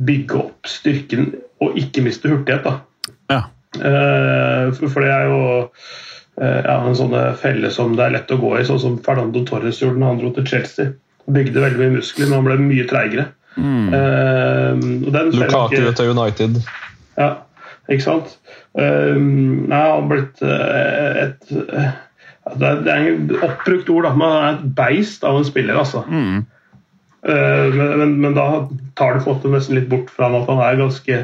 [0.00, 2.64] bygge opp styrken og ikke miste hurtighet.
[2.64, 2.80] da.
[3.28, 3.42] Ja.
[3.76, 5.68] Eh, For for det er jo eh,
[6.38, 9.80] ja, en sånn felle som det er lett å gå i, sånn som Fernando Torres
[9.82, 10.92] gjorde da han dro til Chelsea.
[11.26, 13.24] Han bygde veldig mye muskler, men han ble mye treigere.
[13.58, 13.88] Mm.
[13.90, 16.60] Uh, Lukaku til United.
[17.18, 17.30] ja,
[17.90, 18.36] ikke sant?
[18.78, 21.88] Uh, nei, han har blitt uh, et uh,
[22.56, 25.46] det er, det er en oppbrukt ord, da, men han er et beist av en
[25.48, 26.04] spiller, altså.
[27.26, 28.46] Eh, men, men, men da
[28.96, 31.20] tar det på en måte nesten litt bort fra ham at han er ganske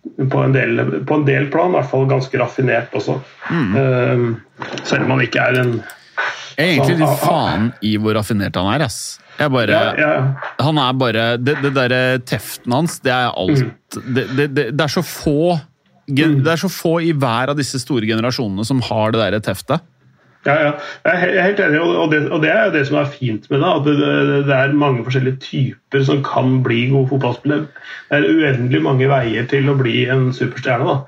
[0.00, 3.18] på en, del, på en del plan i hvert fall ganske raffinert også.
[3.50, 4.22] Eh,
[4.88, 5.72] selv om han ikke er en
[6.56, 9.18] Jeg er egentlig litt faen i hvor raffinert han er, ass.
[9.40, 13.94] Jeg bare, ja, ja, Han er bare Det, det derre teften hans, det er alt
[14.04, 15.54] det, det, det, det er så få
[16.10, 19.40] gen, Det er så få i hver av disse store generasjonene som har det derre
[19.44, 19.84] teftet.
[20.46, 20.72] Ja, ja.
[21.04, 23.60] Jeg er helt enig, og- det, og det er jo det som er fint med
[23.60, 23.68] det.
[23.76, 23.96] At det,
[24.46, 27.66] det, er mange forskjellige typer som kan bli gode fotballspillere.
[28.10, 30.86] Det er uendelig mange veier til å bli en superstjerne.
[30.86, 31.00] da.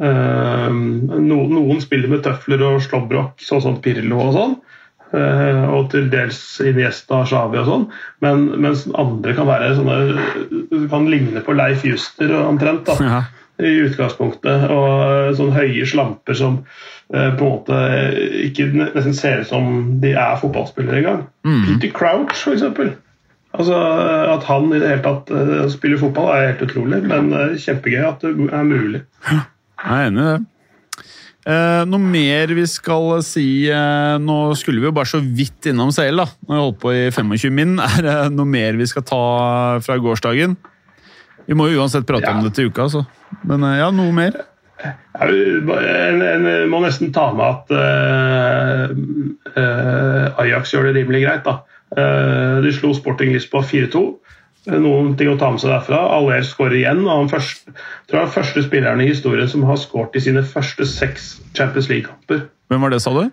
[0.00, 4.56] Eh, no, noen spiller med tøfler og slåbrok, sånn som Pirlo og sånn.
[5.12, 7.86] eh, og til dels Iniesta, Xavi og sånn.
[8.22, 12.84] Men, mens andre kan være sånne kan ligne på Leif Juster omtrent.
[12.86, 13.22] da Ja.
[13.64, 14.66] I utgangspunktet.
[14.72, 16.60] Og sånne høye slamper som
[17.14, 17.82] eh, på en måte
[18.46, 19.70] ikke nesten ser ut som
[20.02, 21.24] de er fotballspillere engang.
[21.66, 22.94] Peter Crouch, for eksempel.
[23.50, 23.74] Altså,
[24.30, 28.04] At han i det hele tatt uh, spiller fotball, er helt utrolig, men uh, kjempegøy
[28.06, 29.00] at det er mulig.
[29.26, 29.40] Jeg
[29.82, 30.38] er enig i det.
[31.48, 35.88] Eh, noe mer vi skal si eh, Nå skulle vi jo bare så vidt innom
[35.94, 36.26] CL, da.
[36.44, 37.78] Når vi holdt på i 25 min.
[37.80, 39.22] Er det noe mer vi skal ta
[39.84, 40.58] fra gårsdagen?
[41.50, 42.36] Vi må jo uansett prate Ja.
[42.38, 43.02] om det til uka, altså.
[43.42, 44.36] Men eh, ja, noe mer?
[45.20, 48.92] Jeg må nesten ta med at uh,
[49.58, 51.42] uh, Ajax gjør det rimelig greit.
[51.44, 51.58] da.
[51.92, 54.02] Uh, De slo Sporting Lisboa 4-2.
[54.70, 55.98] Eh, Noen ting å ta med seg derfra.
[56.16, 57.02] Aller skårer igjen.
[57.04, 57.74] og Han første,
[58.08, 61.34] tror jeg er den første spilleren i historien som har skåret i sine første seks
[61.58, 62.46] Champions League-kamper.
[62.70, 63.26] Hvem var det, sa du?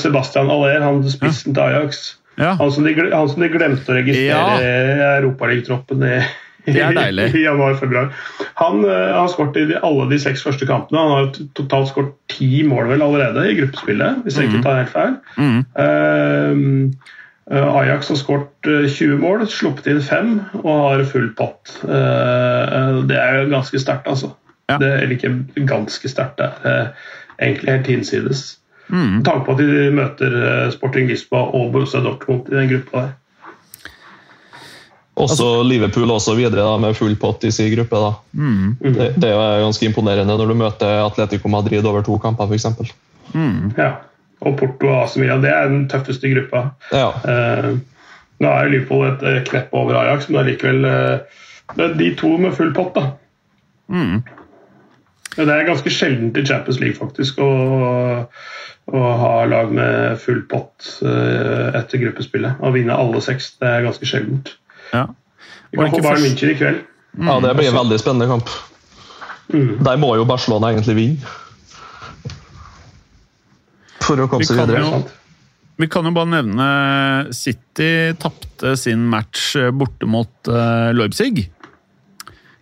[0.00, 2.16] Sebastian Aller, han spissen til Ajax.
[2.38, 2.54] Ja.
[2.58, 6.18] Han som de, han som de glemte å registrere i Europaligatroppen i,
[6.66, 7.28] Det er deilig.
[7.38, 8.10] i januar-februar.
[8.60, 11.00] Han uh, har skåret i de, alle de seks første kampene.
[11.00, 14.92] Han har totalt skåret ti mål vel allerede i gruppespillet, hvis jeg ikke tar helt
[14.92, 15.16] feil.
[15.38, 16.90] Mm.
[17.50, 21.72] Eh, Ajax har skåret eh, 20 mål, sluppet inn fem og har full pott.
[21.84, 24.34] Uh, det er jo ganske sterkt, altså.
[24.68, 24.76] Ja.
[24.82, 26.90] Det, eller ikke ganske sterkt, det er
[27.40, 28.42] egentlig helt hinsides.
[28.88, 28.98] Mm.
[28.98, 30.34] Med tanke på at de møter
[30.72, 33.16] Sporting Lisboa og Borussia Dortmund i den gruppa der.
[35.18, 38.02] Også Liverpool også videre da, med full pott i sin gruppe.
[38.04, 38.12] da.
[38.38, 38.76] Mm.
[38.80, 42.92] Det, det er jo ganske imponerende når du møter Atletico Madrid over to kamper, f.eks.
[43.34, 43.72] Mm.
[43.76, 43.96] Ja.
[44.46, 46.68] Og Porto og AC Milan, det er den tøffeste gruppa.
[46.94, 47.08] Ja.
[47.26, 47.78] Uh,
[48.38, 51.40] nå er jo Liverpool et eh, knepp over Ajax, men allikevel uh,
[51.74, 53.08] det er de to med full pott, da.
[53.90, 54.20] Mm.
[55.34, 57.50] Det er ganske sjeldent i Champions League faktisk å,
[58.90, 62.62] å ha lag med full pott uh, etter gruppespillet.
[62.62, 64.54] Å vinne alle seks, det er ganske sjeldent.
[64.92, 65.06] Ja.
[65.70, 66.80] Vi kan få Bayern München i kveld.
[67.18, 68.48] ja, det blir en veldig spennende kamp.
[69.52, 69.78] Mm.
[69.84, 71.34] Der må jo Barcelona egentlig vinne.
[74.04, 74.82] For å komme Vi seg videre.
[74.84, 75.10] jo-
[75.78, 81.48] Vi kan jo bare nevne City tapte sin match borte mot eh, Leipzig.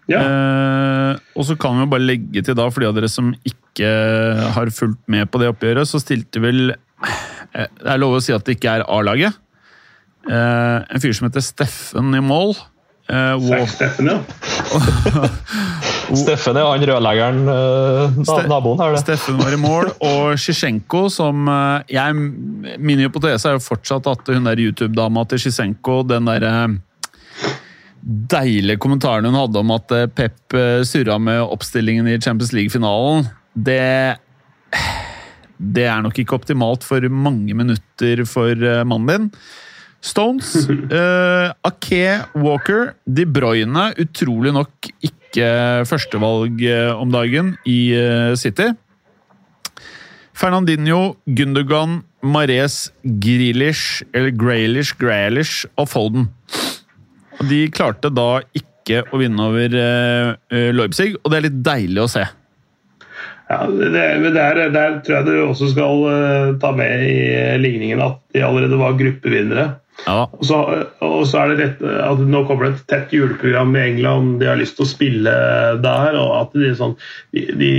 [0.06, 0.18] Ja.
[0.20, 3.32] Eh, og så kan vi jo bare legge til da, for de av dere som
[3.48, 3.88] ikke
[4.52, 8.32] har fulgt med på det oppgjøret, så stilte vel eh, Det er lov å si
[8.36, 9.34] at det ikke er A-laget.
[10.26, 12.56] Eh, en fyr som heter Steffen i mål.
[13.08, 13.66] Eh, wow.
[13.70, 14.18] Steffen, ja.
[16.22, 19.02] Steffen er han rødleggeren, eh, naboen her, det.
[19.04, 22.16] Steffen var i mål, og Shishenko som eh, jeg,
[22.82, 26.52] Min hypotese er jo fortsatt at hun der YouTube-dama til Shishenko, den derre
[28.06, 34.18] deilige kommentaren hun hadde om at eh, Pep surra med oppstillingen i Champions League-finalen, det
[35.56, 39.30] Det er nok ikke optimalt for mange minutter for eh, mannen din.
[40.00, 48.30] Stones, uh, Ake, Walker, De Bruyne, utrolig nok ikke førstevalg eh, om dagen i eh,
[48.40, 48.70] City.
[50.36, 56.30] Fernandinho, Gundogan, Mares, Grealish, eller Graylish, Graylish og Foden.
[57.36, 59.76] Og De klarte da ikke å vinne over
[60.72, 62.24] Leipzig, og det er litt deilig å se.
[63.50, 66.06] Ja, det, der, der tror jeg du også skal
[66.62, 67.18] ta med i
[67.60, 69.74] ligningen at de allerede var gruppevinnere.
[70.04, 70.58] Ja, Og så,
[71.02, 74.50] og så er det rett at Nå kommer det et tett juleprogram med England, de
[74.50, 75.32] har lyst til å spille
[75.82, 76.18] der.
[76.20, 76.92] og at de, sånn,
[77.34, 77.70] de, de,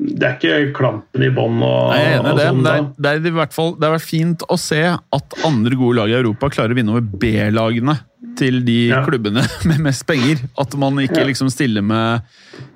[0.00, 2.62] Det er ikke klampen i bånn og, jeg er enig i det, sånn.
[2.62, 5.78] men det er, det, er i hvert fall, det er fint å se at andre
[5.78, 7.98] gode lag i Europa klarer å vinne over B-lagene
[8.38, 9.02] til de Ja.
[9.06, 10.42] klubbene med mest penger.
[10.60, 11.26] At man ikke Ja.
[11.28, 12.20] liksom stiller med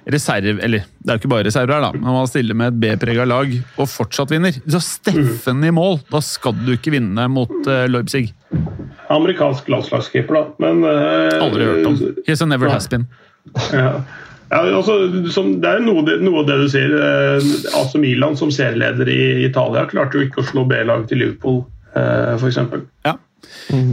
[0.09, 0.59] reserve...
[0.65, 3.27] Eller, det er jo ikke bare reserver her, da, men man stiller med et B-prega
[3.29, 4.57] lag og fortsatt vinner.
[4.67, 8.31] Så Steffen i mål, da skal du ikke vinne mot eh, Leipzig.
[9.13, 10.47] Amerikansk landslagskeeper, da.
[10.61, 11.99] Men uh, Aldri hørt om.
[12.27, 13.07] He's a never has been.
[13.73, 14.03] Ja.
[14.49, 14.95] Ja, altså,
[15.33, 16.93] som, det er noe, noe av det du sier.
[16.97, 21.59] Eh, altså Milan som serieleder i Italia klarte jo ikke å slå B-lag til Liverpool,
[21.93, 22.57] eh, f.eks.
[23.05, 23.13] Ja.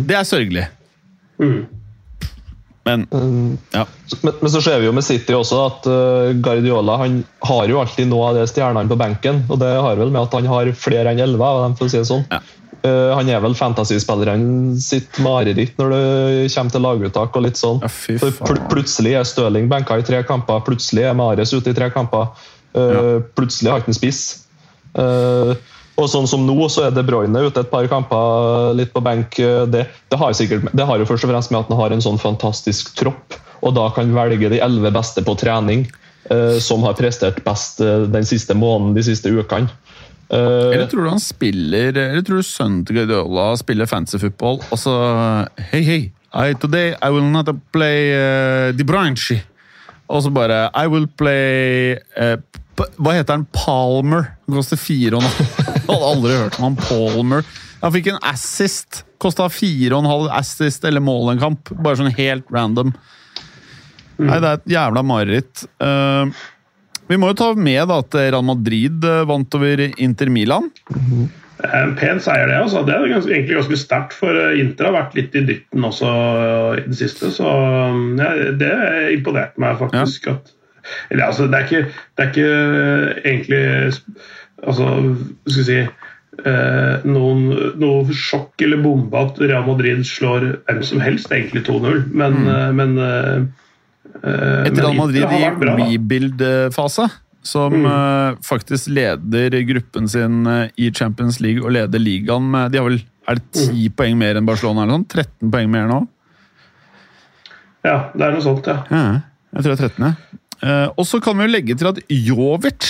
[0.08, 0.64] Det er sørgelig.
[1.42, 1.66] Mm.
[2.86, 3.58] Men Mm.
[3.74, 3.86] ja.
[4.22, 7.80] Men, men så ser vi jo med City også at uh, Guardiola han har jo
[7.82, 9.42] alltid noe av de stjernene på benken.
[9.50, 11.94] Og det har vel med at han har flere enn elleve av dem, for å
[11.94, 12.28] si det sånn.
[12.30, 12.44] Ja.
[12.86, 16.02] Eh, han er vel fantasyspillerne sitt mareritt når det
[16.54, 17.80] kommer til laguttak og litt sånn.
[17.82, 21.74] Ja, fy For pl plutselig er Støling benka i tre kamper, plutselig er Mares ute
[21.74, 22.30] i tre kamper.
[22.76, 23.02] Uh, Ja.
[23.40, 24.22] Plutselig har ikke han spiss.
[25.00, 25.56] Eh,
[25.96, 29.40] og sånn som nå, så er De Bruyne ute et par kamper, litt på benk.
[29.40, 31.96] Eh, Det, det, har sikkert, det har jo først og fremst med at han har
[31.96, 35.88] en sånn fantastisk tropp, og da kan velge de elleve beste på trening,
[36.30, 39.72] eh, som har prestert best eh, den siste måneden, de siste ukene.
[40.30, 44.58] Eh, Eller tror du han spiller Eller tror du sønnen til Guardiola spiller fancy football
[44.74, 44.96] og så
[45.70, 46.00] Hei, hei,
[46.34, 49.38] I, today I will not play uh, De Bruyne.
[50.10, 52.42] Og så bare I will play uh,
[52.98, 53.46] Hva heter han?
[53.54, 54.34] Palmer.
[54.48, 55.65] Han koster fire og en halv.
[55.90, 57.46] Hadde aldri hørt om han Palmer.
[57.84, 59.04] Han fikk en assist.
[59.22, 61.72] Kosta fire og en halv assist eller mål en kamp.
[61.78, 62.96] Bare sånn helt random.
[64.16, 65.66] Nei, det er et jævla mareritt.
[65.84, 66.32] Uh,
[67.10, 70.72] vi må jo ta med da, at Real Madrid eh, vant over Inter Milan.
[71.62, 72.58] Er En pen seier, det.
[72.58, 72.82] altså.
[72.88, 76.14] Det er ganske, egentlig ganske sterkt, for eh, Inter har vært litt i dytten også
[76.80, 77.30] i det siste.
[77.36, 78.74] Så um, ja, det
[79.14, 80.32] imponerte meg faktisk.
[80.34, 80.50] At,
[81.12, 82.50] eller altså, det er ikke, det er ikke
[83.22, 83.64] egentlig
[84.64, 84.88] Altså,
[85.50, 85.80] skal vi si
[86.44, 87.44] eh, noen,
[87.82, 92.08] noe sjokk eller bombe at Real Madrid slår hvem som helst, egentlig 2-0.
[92.12, 92.80] Men, mm.
[92.80, 93.38] men eh,
[94.22, 95.44] eh, Et Real Madrid i
[95.92, 97.10] rebuild-fase,
[97.46, 102.82] som eh, faktisk leder gruppen sin eh, i Champions League og leder ligaen med De
[102.82, 104.86] har vel Er det 10 poeng mer enn Barcelona?
[104.86, 105.10] eller sånn?
[105.14, 106.00] 13 poeng mer nå?
[107.86, 108.80] Ja, det er noe sånt, ja.
[108.90, 109.06] Ja,
[109.54, 110.10] jeg tror det er 13.
[110.10, 110.42] ja.
[110.66, 112.88] Eh, og så kan vi jo legge til at Jovic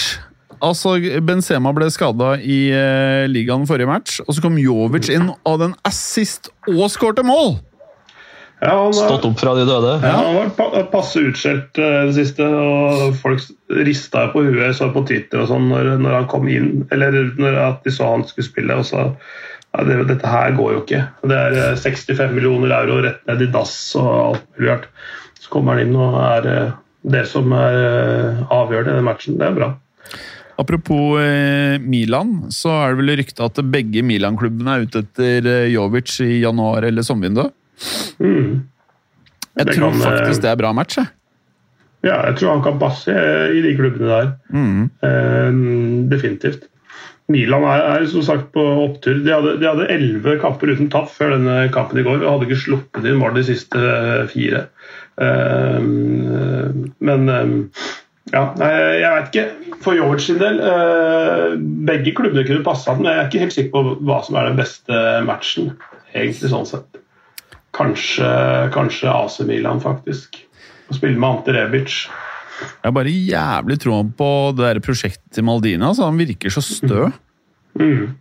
[0.64, 5.58] Altså, Benzema ble skada i uh, ligaen forrige match, og så kom Jovic inn av
[5.62, 7.58] den assist og skårte mål!
[8.66, 9.98] ja han, har- Stått opp fra de døde.
[10.02, 13.44] Ja, han var vært passe utskjelt eh, det siste, og folk
[13.86, 14.72] rista på huet.
[14.78, 18.08] Så på Twitter og sånn når, når han kom inn, eller når at de så
[18.14, 18.78] han skulle spille.
[18.80, 19.04] og så
[19.76, 21.04] ja, det, Dette her går jo ikke.
[21.28, 24.90] Det er eh, 65 millioner euro rett ned i dass og alt mulig rart.
[25.44, 26.74] Så kommer han inn og er eh,
[27.12, 29.38] det som er eh, avgjørende i den matchen.
[29.38, 29.74] Det er bra.
[30.62, 35.68] Apropos eh, Milan, så er det vel rykte at begge Milan-klubbene er ute etter eh,
[35.74, 37.52] Jovic i januar eller sommervinduet.
[38.24, 38.64] Mm.
[39.56, 41.00] Jeg Det tror kan, eh, faktisk det er bra match.
[41.02, 41.12] Jeg.
[42.06, 44.32] Ja, jeg tror han kan passe i de klubbene der.
[44.54, 44.88] Mm.
[45.10, 45.60] Eh,
[46.14, 46.70] definitivt.
[47.28, 49.18] Milan er, er som sagt på opptur.
[49.26, 52.22] De hadde de hadde elleve kamper uten tap før denne kampen i går.
[52.22, 53.82] og hadde ikke sluppet inn mål de siste
[54.30, 54.68] fire.
[55.18, 55.80] Eh,
[57.10, 57.56] men eh,
[58.34, 59.76] ja, jeg veit ikke.
[59.86, 61.52] For Jovic sin del eh,
[61.86, 64.50] Begge klubbene kunne passa den, men jeg er ikke helt sikker på hva som er
[64.50, 65.74] den beste matchen.
[66.16, 67.02] egentlig sånn sett.
[67.76, 68.28] Kanskje,
[68.74, 70.40] kanskje AC Milan, faktisk.
[70.90, 72.06] Å spille med Ante Rebic.
[72.56, 75.92] Jeg har bare jævlig troen på det der prosjektet til Maldina.
[75.92, 77.10] Altså, han virker så stø.
[77.76, 78.16] Mm.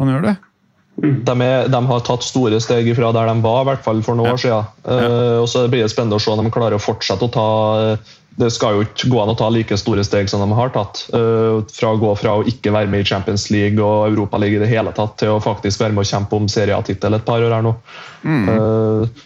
[0.00, 0.34] Han gjør det.
[0.94, 4.18] De, er, de har tatt store steg fra der de var, i hvert fall for
[4.18, 4.68] noen år siden.
[4.86, 7.48] Eh, og så blir det spennende å se om de klarer å fortsette å ta
[7.80, 10.72] eh, Det skal jo ikke gå an å ta like store steg som de har
[10.74, 11.04] tatt.
[11.14, 14.64] eh, fra å gå fra å ikke være med i Champions League og Europaliga i
[14.64, 17.54] det hele tatt, til å faktisk være med å kjempe om serietittel et par år
[17.54, 17.76] her nå.
[18.24, 18.46] Mm.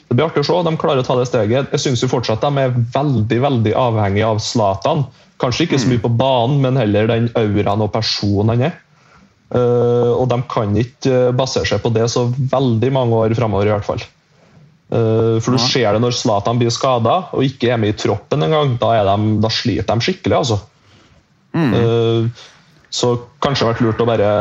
[0.08, 0.58] det blir artig å se.
[0.66, 1.70] De klarer å ta det steget.
[1.70, 5.06] Jeg syns fortsatt de er veldig veldig avhengig av Zlatan.
[5.38, 8.78] Kanskje ikke så mye på banen, men heller den auraen og personen han er.
[9.54, 13.70] Eh, og de kan ikke eh, basere seg på det så veldig mange år framover,
[13.70, 14.02] i hvert fall.
[14.88, 18.46] Eh, for du ser det når Zlatan blir skada og ikke er med i troppen
[18.46, 18.76] engang.
[18.80, 20.62] Da, de, da sliter de skikkelig, altså.
[21.58, 22.28] Mm.
[22.92, 23.08] så
[23.40, 24.32] kanskje det har vært lurt å bare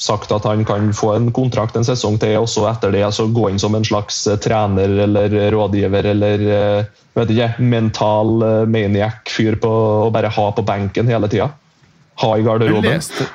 [0.00, 3.24] sagt at han kan få en kontrakt en sesong til, og så etter det så
[3.32, 8.64] gå inn som en slags eh, trener eller rådgiver eller eh, vet ikke, mental eh,
[8.70, 9.72] maniac-fyr på
[10.06, 11.50] å bare ha på benken hele tida.
[12.20, 12.88] Ha i Men garderoben.
[12.88, 13.26] leste,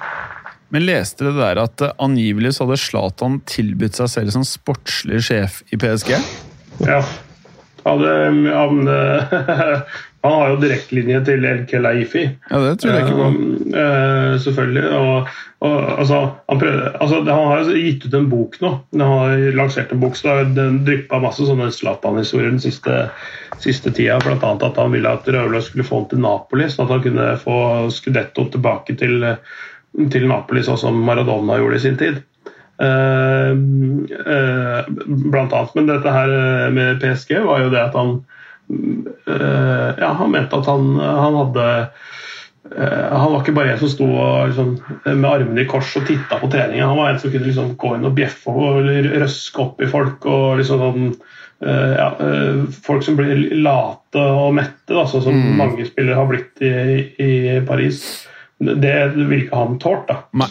[0.74, 5.22] men leste det der at eh, angivelig så hadde Zlatan tilbudt seg selv som sportslig
[5.28, 6.16] sjef i PSG?
[6.84, 7.04] Ja.
[7.86, 9.24] Han, eh, han, eh,
[10.22, 12.24] han har jo direktelinje til El Kelaifi.
[12.50, 13.28] Ja, det tror jeg ikke på.
[13.82, 14.86] Eh, selvfølgelig.
[14.98, 15.30] Og,
[15.68, 18.72] og, altså, han, prøvde, altså, han har jo gitt ut en bok nå.
[18.98, 23.06] Han har lansert en bok, så den dryppa masse sånne Zlatan-historier den siste,
[23.62, 24.18] siste tida.
[24.34, 27.32] Annet at han ville at Røvla skulle få han til Napoli, sånn at han kunne
[27.46, 27.60] få
[27.94, 29.30] Scudetto tilbake til,
[30.10, 32.24] til Napoli, sånn som Maradona gjorde i sin tid.
[32.78, 33.50] Eh,
[34.36, 35.76] eh, blant annet.
[35.76, 38.18] Men dette her eh, med PSG var jo det at han
[38.66, 41.66] Ja, han mente at han, han hadde
[42.74, 44.08] Han var ikke bare en som sto
[44.48, 44.72] liksom,
[45.06, 46.88] med armene i kors og titta på treningen.
[46.90, 48.90] Han var en som kunne liksom, gå inn og bjeffe og
[49.22, 50.26] røske opp i folk.
[50.26, 51.06] og liksom sånn
[51.62, 52.10] ja,
[52.88, 56.74] Folk som blir late og mette, da, sånn som mange spillere har blitt i,
[57.22, 57.32] i
[57.70, 58.02] Paris.
[58.58, 60.10] Det ville ikke han tålt.
[60.10, 60.24] da.
[60.42, 60.50] Nei.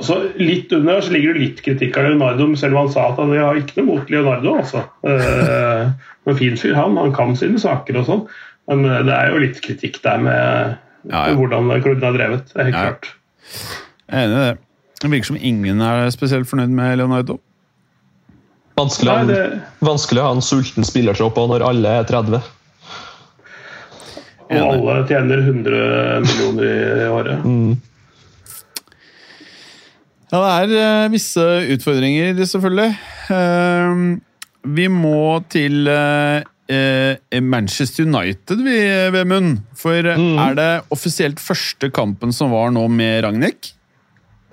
[0.00, 3.18] Så Litt under så ligger det litt kritikk av Leonardo, selv om han sa at
[3.20, 4.54] han har ikke noe mot Leonardo.
[4.62, 4.84] altså.
[5.04, 5.90] Eh,
[6.26, 6.96] en fin fyr, han.
[6.96, 8.24] Han kan sine saker og sånn.
[8.70, 10.78] Men eh, det er jo litt kritikk der med
[11.10, 11.34] Ja, ja.
[11.34, 12.52] hvordan klubben har drevet.
[12.54, 12.82] Det er helt Ja.
[12.88, 13.12] klart.
[14.12, 14.58] Jeg er enig i det.
[15.02, 17.40] Det virker som ingen er spesielt fornøyd med Leonardo.
[18.78, 22.40] Vanskelig, Nei, det, vanskelig å ha en sulten spillertropp også når alle er 30.
[24.52, 27.44] og alle tjener 100 millioner i året.
[30.32, 31.42] Ja, det er eh, visse
[31.74, 32.94] utfordringer, selvfølgelig.
[33.36, 34.04] Eh,
[34.72, 36.40] vi må til eh,
[36.72, 38.78] eh, Manchester United, vi,
[39.12, 39.60] Vemund.
[39.76, 40.40] For mm.
[40.40, 43.74] er det offisielt første kampen som var nå med Ragnhild?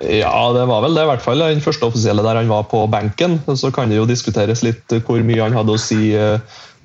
[0.04, 1.08] Ja, det var vel det.
[1.08, 3.40] I hvert fall den første offisielle der han var på benken.
[3.48, 6.12] Så kan det jo diskuteres litt hvor mye han hadde å si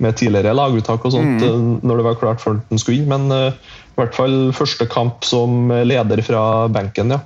[0.02, 1.68] med tidligere laguttak og sånt mm.
[1.86, 3.10] når det var klart at han skulle inn.
[3.10, 6.42] Men i hvert fall første kamp som leder fra
[6.74, 7.22] benken, ja.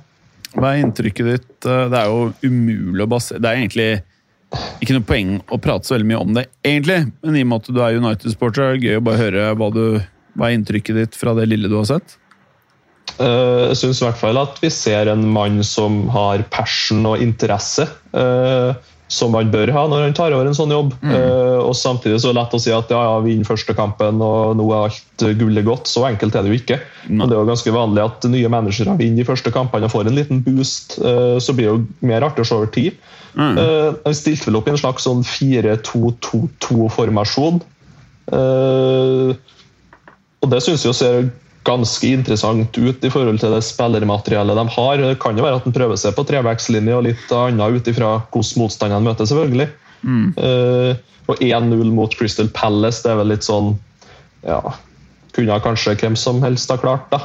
[0.55, 1.51] Hva er inntrykket ditt?
[1.65, 3.89] Eh, Det er jo umulig å basere Det er egentlig
[4.81, 7.11] ikke noe poeng å prate så veldig mye om det, egentlig.
[7.21, 9.67] Men i og med at du er United-sporter, er det gøy å bare høre hva,
[9.75, 9.83] du,
[10.33, 12.15] hva er inntrykket ditt fra det lille du har sett?
[13.19, 17.21] Eh, Jeg syns i hvert fall at vi ser en mann som har passion og
[17.21, 17.85] interesse.
[19.09, 20.93] Som han bør ha når han tar over en sånn jobb.
[21.01, 24.21] Eh, Og Samtidig så er det lett å si at ja, ja, vinn første kampen
[24.21, 25.85] og nå er alt gullet godt.
[25.89, 26.77] Så enkelt er det jo ikke.
[27.09, 30.05] Men det er jo ganske vanlig at nye managere vinner de første kampene og får
[30.11, 30.87] en liten boost.
[31.01, 32.93] Uh, Så blir det jo mer artig å se over tid.
[33.39, 37.55] Eh, Han stilte vel opp i en slags sånn 4-2-2-2-formasjon.
[38.33, 39.33] Eh,
[40.39, 41.29] og det syns jeg ser
[41.67, 45.03] ganske interessant ut i forhold til det spillermateriellet de har.
[45.03, 48.15] Det kan jo være at de prøver seg på trevekslinje og litt annet ut ifra
[48.31, 49.69] hvordan motstanderen møter, selvfølgelig.
[50.39, 50.93] Eh,
[51.29, 53.73] og 1-0 mot Crystal Palace, det er vel litt sånn
[54.47, 54.61] Ja,
[55.35, 57.19] kunne kanskje hvem som helst ha klart, da.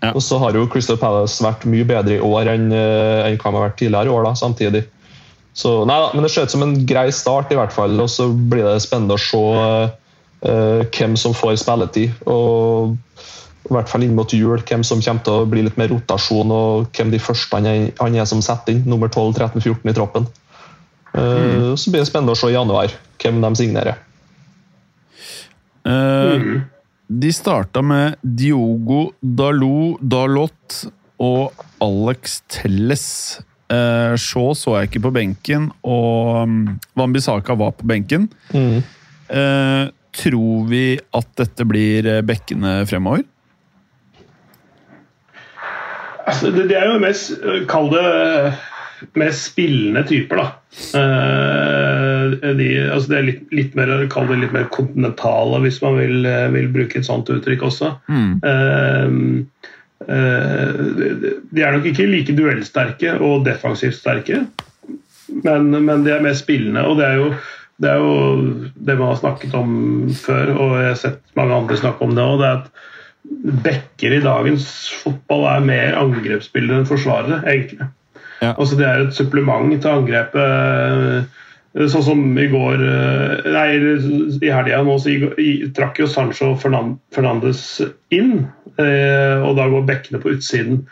[0.00, 0.14] Ja.
[0.14, 3.50] Og så har jo Crystal Palace vært mye bedre i år enn, eh, enn hva
[3.52, 4.86] de har vært tidligere i år, da, samtidig.
[5.56, 7.96] Så, nei da, men Det ser ut som en grei start, i hvert fall.
[8.00, 12.12] Og så blir det spennende å se uh, hvem som får spilletid.
[12.28, 12.96] Og
[13.66, 16.52] i hvert fall inn mot jul, hvem som kommer til å bli litt mer rotasjon,
[16.54, 18.84] og hvem de første han er, han er som setter inn.
[18.86, 20.28] Nummer 12, 13, 14 i troppen.
[21.16, 21.74] Mm.
[21.80, 22.92] Så blir det spennende å se i januar
[23.22, 24.00] hvem de signerer.
[25.86, 26.46] Eh,
[27.06, 30.80] De starta med Diogo Dalot, Dalot
[31.22, 33.06] og Alex Telles.
[33.66, 36.58] Uh, Shaw så jeg ikke på benken, og um,
[36.98, 38.28] Wambisaka var på benken.
[38.54, 38.82] Mm.
[39.26, 43.24] Uh, tror vi at dette blir eh, bekkene fremover?
[46.26, 48.06] Altså, det, det er jo mest Kall det
[49.18, 50.46] mest spillende typer, da.
[50.98, 55.98] Eh, de, altså det er litt, litt mer Kall det litt mer kontinentale, hvis man
[56.00, 57.92] vil, eh, vil bruke et sånt uttrykk også.
[58.08, 58.32] Mm.
[60.06, 64.44] eh, de, de er nok ikke like duellsterke og defensivt sterke,
[65.44, 66.86] men, men de er mer spillende.
[66.86, 67.30] Og det er jo
[67.76, 68.12] det er jo
[68.88, 69.72] det man har snakket om
[70.16, 72.44] før, og jeg har sett mange andre snakke om det òg.
[73.46, 74.66] Er backer i dagens
[75.02, 77.88] fotball er mer angrepsspillere enn forsvarere, egentlig.
[78.42, 78.52] Ja.
[78.52, 80.36] Altså Det er et supplement til angrepet.
[81.76, 83.66] eh, Sånn som i går eh, Nei,
[84.40, 85.12] i helga nå så
[85.76, 87.82] trakk jo Sancho Fernandes
[88.16, 88.46] inn,
[88.80, 90.86] eh, og da går bekkene på utsiden.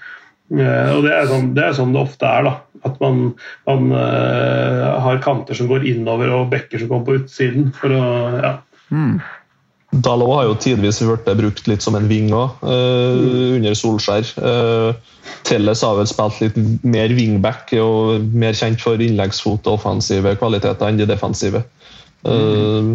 [0.55, 2.45] Og det er, sånn, det er sånn det ofte er.
[2.45, 2.53] da
[2.85, 3.33] At man,
[3.67, 7.71] man har kanter som går innover og bekker som går på utsiden.
[7.75, 8.03] For å,
[8.45, 8.53] ja.
[10.03, 14.33] Dalot har jo tidvis blitt brukt litt som en ving òg, under Solskjær.
[14.43, 15.15] Uh,
[15.45, 20.89] Telles har vel spilt litt mer wingback og mer kjent for innleggsfot og offensive kvaliteter
[20.89, 21.63] enn de defensive.
[22.25, 22.95] Eh,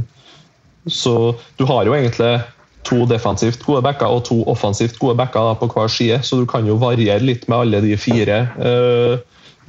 [0.89, 1.15] så
[1.59, 2.31] du har jo egentlig
[2.87, 6.65] to defensivt gode backer og to offensivt gode backer på hver side, så du kan
[6.65, 8.45] jo variere litt med alle de fire.
[8.57, 9.19] Uh,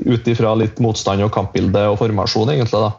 [0.01, 2.79] Ut ifra litt motstand og kampbilde og formasjon, egentlig.
[2.81, 2.93] da.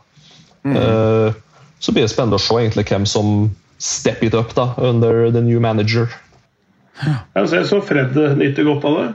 [0.69, 1.37] Eh,
[1.81, 3.31] så blir det spennende å se egentlig hvem som
[3.81, 6.07] step it up da, under the new manager.
[7.01, 9.07] Jeg ser så Fred nyter godt av det.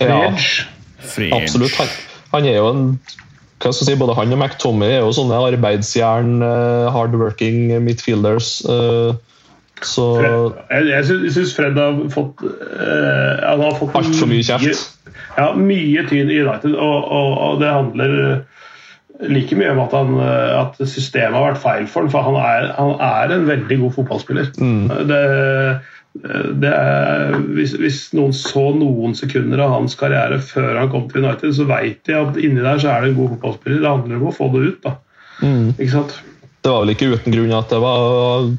[0.00, 0.64] Ja, Edge.
[1.36, 1.76] Absolutt.
[1.76, 1.90] Han,
[2.32, 2.86] han er jo en
[3.60, 8.62] hva skal jeg si, Både han og McTommy er jo sånne arbeidsjern, eh, hardworking midfielders.
[8.64, 9.18] eh,
[9.84, 14.90] så Jeg, jeg jeg syns Fred har fått uh, Han har fått Altfor mye kjeft.
[15.38, 18.16] Ja, mye tyn i United, og, og, og det handler
[19.28, 22.38] like mye om at, han, eh, at systemet har vært feil for ham, for han
[22.40, 24.52] er, han er en veldig god fotballspiller.
[25.10, 25.20] Det,
[26.62, 31.24] det er, hvis, hvis noen så noen sekunder av hans karriere før han kom til
[31.26, 33.84] United, så vet de at inni der så er det en god fotballspiller.
[33.84, 34.82] Det handler om å få det ut.
[34.88, 34.96] da.
[35.76, 36.18] Ikke sant?
[36.60, 38.50] det var vel ikke uten grunn at det var,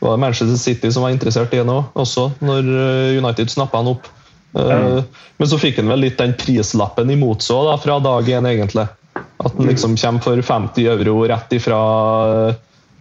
[0.00, 4.08] var Manchester City som var interessert i ham også, når eh, United snappa han opp.
[4.50, 5.04] Mm.
[5.38, 8.86] Men så fikk han vel litt den prislappen imot seg da, fra dag én, egentlig.
[9.40, 11.80] At den liksom kommer for 50 euro rett ifra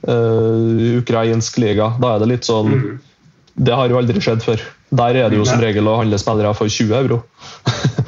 [0.08, 1.92] uh, ukrainsk liga.
[2.00, 3.00] Da er det litt sånn
[3.60, 4.64] Det har jo aldri skjedd før.
[4.90, 7.20] Der er det jo som regel å handle spillere for 20 euro.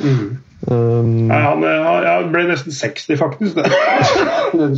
[0.72, 3.60] um, ja, han, eh, han ble nesten 60, faktisk,
[4.62, 4.74] den,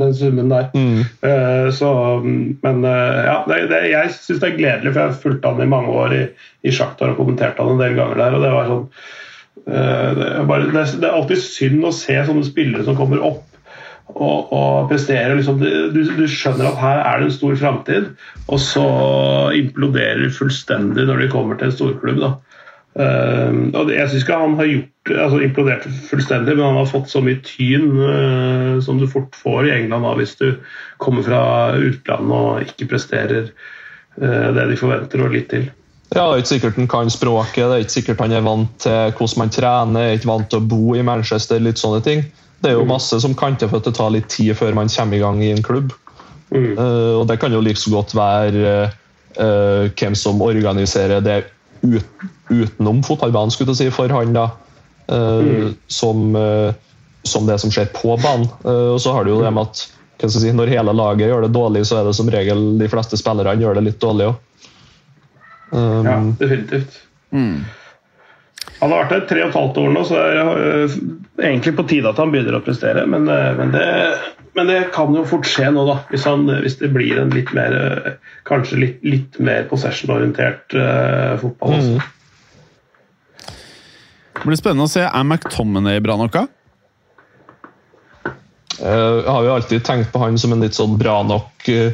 [0.00, 0.70] den summen der.
[0.74, 1.92] mm, Uh, Så,
[2.24, 5.62] men uh, ja, det, det, jeg syns det er gledelig, for jeg har fulgt han
[5.62, 6.24] i mange år i,
[6.66, 8.34] i Shakhtar og kommentert han en del ganger der.
[8.38, 9.16] og Det var sånn eh,
[9.66, 13.22] det er, bare, det, er, det er alltid synd å se sånne spillere som kommer
[13.24, 13.48] opp
[14.14, 15.36] og, og presterer.
[15.36, 18.10] Liksom, du, du skjønner at her er det en stor framtid,
[18.48, 18.88] og så
[19.56, 22.22] imploderer de fullstendig når de kommer til en storklubb.
[22.24, 22.34] da.
[22.98, 27.12] Uh, og jeg syns ikke han har gjort altså implodert fullstendig, men han har fått
[27.12, 30.48] så mye tyn uh, som du fort får i England da, hvis du
[30.98, 31.42] kommer fra
[31.78, 33.52] utlandet og ikke presterer
[34.18, 35.68] uh, det de forventer, og litt til.
[36.14, 38.70] Ja, Det er ikke sikkert han kan språket, det er ikke sikkert han er vant
[38.80, 42.22] til hvordan man trener, er ikke vant til å bo i Manchester, litt sånne ting.
[42.62, 44.88] Det er jo masse som kan til for at det tar litt tid før man
[44.90, 45.92] kommer i gang i en klubb.
[46.48, 46.72] Mm.
[46.72, 51.42] Eh, og det kan jo like så godt være uh, hvem som organiserer det
[51.84, 54.48] ut, utenom fotballbanen, skulle jeg si, for han, da.
[55.12, 56.74] eh, som, eh,
[57.22, 58.48] som det som skjer på banen.
[58.64, 61.84] Og så har du jo det med at si, når hele laget gjør det dårlig,
[61.86, 64.40] så er det som regel de fleste spillerne gjør det litt dårlig òg.
[65.72, 67.02] Ja, definitivt.
[68.78, 70.98] Han har vært der tre og et halvt år nå, så det er øh,
[71.42, 73.06] egentlig på tide at han begynner å prestere.
[73.10, 73.86] Men, øh, men, det,
[74.54, 75.96] men det kan jo fort skje nå, da.
[76.12, 78.12] Hvis, han, hvis det blir en litt mer øh,
[78.48, 81.74] Kanskje litt, litt mer possession-orientert uh, fotball.
[81.76, 81.98] Altså.
[84.38, 85.02] Det blir spennende å se.
[85.04, 86.38] Er McTominay bra nok?
[88.78, 91.92] Eh, Jeg har jo alltid tenkt på han som en litt sånn bra nok eh,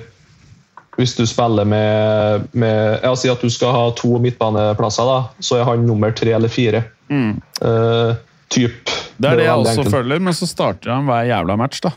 [0.94, 5.58] Hvis du spiller med, med Jeg Si at du skal ha to midtbaneplasser, da, så
[5.58, 6.84] er han nummer tre eller fire.
[7.10, 8.14] Eh,
[8.54, 8.92] typ.
[9.16, 9.94] Det er det jeg også enkelt.
[9.94, 11.94] følger, men så starter han hver jævla match, da.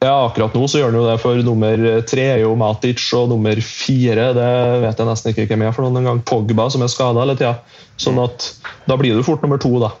[0.00, 3.26] Ja, akkurat nå så gjør han jo det, for nummer tre er jo Matic, og
[3.34, 6.22] nummer fire det vet jeg nesten ikke hvem er for noen gang.
[6.24, 7.58] Pogba, som er skada hele tida.
[8.00, 8.46] Sånn at
[8.88, 9.92] da blir du fort nummer to, da.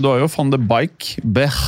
[0.00, 1.60] Du har jo van de Bike, Bech.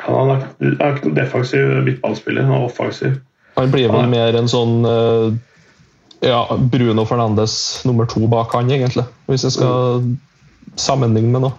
[0.00, 3.18] Han han er ikke noen defensiv midtballspiller, han er offensiv.
[3.58, 5.28] Han blir vel mer en sånn eh,
[6.20, 6.42] ja,
[6.72, 9.06] Bruno Fernandes nummer to bak han, egentlig.
[9.30, 10.04] Hvis jeg skal
[10.80, 11.54] sammenligne med noe.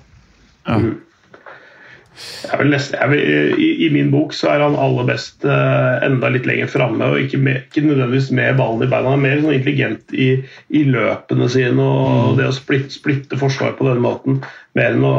[2.21, 5.93] Jeg vil nesten, jeg vil, i, I min bok så er han aller best eh,
[6.05, 9.13] enda litt lenger framme, og ikke, med, ikke nødvendigvis med ballen i beina.
[9.13, 10.29] Han er mer sånn intelligent i,
[10.69, 14.41] i løpene sine og det å splitte, splitte forsvar på denne måten,
[14.77, 15.15] mer enn å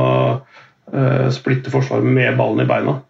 [0.92, 3.00] eh, splitte forsvar med ballen i beina.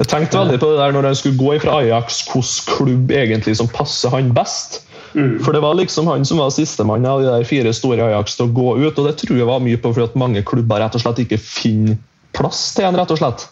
[0.00, 3.56] Jeg tenkte veldig på det der når han skulle gå fra Ajax, hvilken klubb egentlig
[3.60, 4.80] som passer han best.
[5.12, 8.46] For det var liksom han som var sistemann av de der fire store Ajax til
[8.46, 10.94] å gå ut, og det tror jeg var mye på fordi at mange klubber rett
[10.98, 11.98] og slett ikke finner
[12.36, 13.46] plass til en, rett og slett.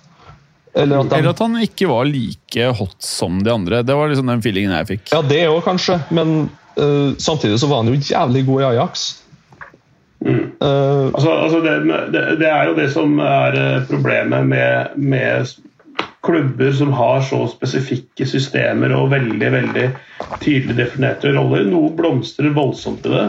[0.78, 3.82] Eller at de, Eller at han ikke var like hot som de andre.
[3.82, 5.06] Det var liksom den feelingen jeg fikk.
[5.14, 9.08] Ja, det òg, kanskje, men uh, samtidig så var han jo jævlig god i Ajax.
[10.26, 11.74] Eh, Altså, altså det,
[12.12, 15.52] det, det er jo det som er eh, problemet med, med
[16.28, 19.86] klubber som har så spesifikke systemer og veldig veldig
[20.42, 21.64] tydelig definerte roller.
[21.68, 23.24] Noe blomstrer voldsomt i det.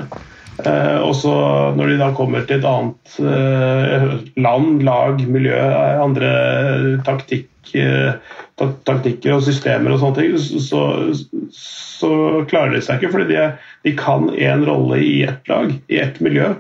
[0.68, 1.34] Eh, og så
[1.78, 4.10] når de da kommer til et annet eh,
[4.44, 5.60] land, lag, miljø,
[6.04, 6.32] andre
[7.08, 8.18] taktikk, eh,
[8.60, 10.84] taktikker og systemer og sånne ting, så,
[11.56, 12.12] så
[12.52, 13.14] klarer de seg ikke.
[13.16, 13.46] Fordi de,
[13.88, 16.52] de kan én rolle i ett lag, i ett miljø.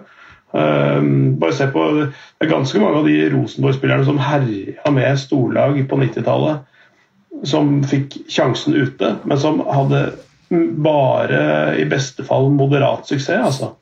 [0.51, 1.83] Um, bare se på,
[2.39, 6.65] Det er ganske mange av de Rosenborg-spillerne som herja med storlag på 90-tallet,
[7.45, 10.07] som fikk sjansen ute, men som hadde
[10.81, 13.45] bare i beste fall moderat suksess.
[13.45, 13.75] altså.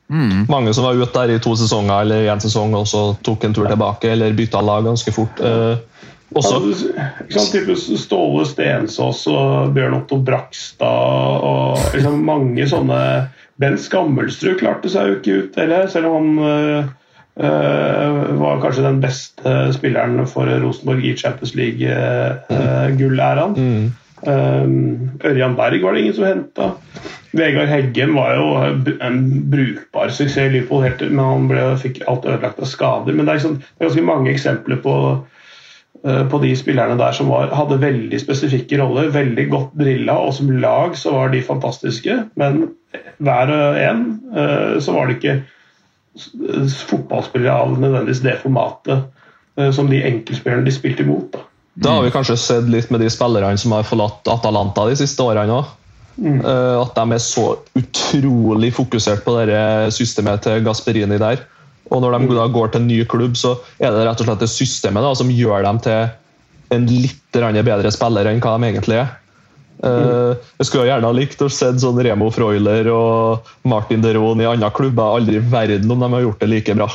[0.49, 3.55] mange som var ute der i to sesonger eller én sesong og så tok en
[3.55, 5.39] tur tilbake, eller bytta lag ganske fort.
[5.39, 5.77] Eh,
[6.35, 6.59] også,
[6.97, 12.99] Ja, ikke type Ståle Stensås og Bjørn Otto Brakstad og liksom mange sånne
[13.61, 16.83] Bent Skammelsrud klarte seg jo ikke ut heller, selv om han øh,
[17.41, 23.53] øh, var kanskje den beste spilleren for Rosenborg i Champions League-gullæraen.
[24.17, 26.71] Um, Ørjan Berg var det ingen som henta.
[27.37, 28.45] Vegard Heggem var jo
[29.05, 29.17] en
[29.51, 33.13] brukbar suksess i Liverpool, men han ble, fikk alt ødelagt av skader.
[33.13, 35.36] Men det er, liksom, det er ganske mange eksempler på eh,
[36.03, 40.51] på de spillerne der som var, hadde veldig spesifikke roller, veldig godt drilla, og som
[40.61, 42.61] lag så var de fantastiske, men
[43.23, 44.03] hver og en
[44.35, 45.37] eh, så var det ikke
[46.87, 49.03] fotballspillere av nødvendigvis det formatet
[49.57, 51.31] eh, som de enkeltspillerne de spilte imot.
[51.33, 51.43] da.
[51.77, 55.25] Da har vi kanskje sett litt med de spillerne som har forlatt Atalanta de siste
[55.25, 55.75] årene òg.
[56.17, 57.43] At de er så
[57.77, 61.43] utrolig fokusert på det systemet til Gasperini der.
[61.91, 64.43] Og når de da går til en ny klubb, så er det rett og slett
[64.43, 66.09] det systemet da, som gjør dem til
[66.75, 69.15] en litt bedre spiller enn hva de egentlig er.
[69.77, 74.47] Uh, jeg skulle gjerne ha likt å se sånn Remo Freuler og Martin Deron i
[74.49, 75.19] andre klubber.
[75.19, 76.89] Aldri i verden om de har gjort det like bra.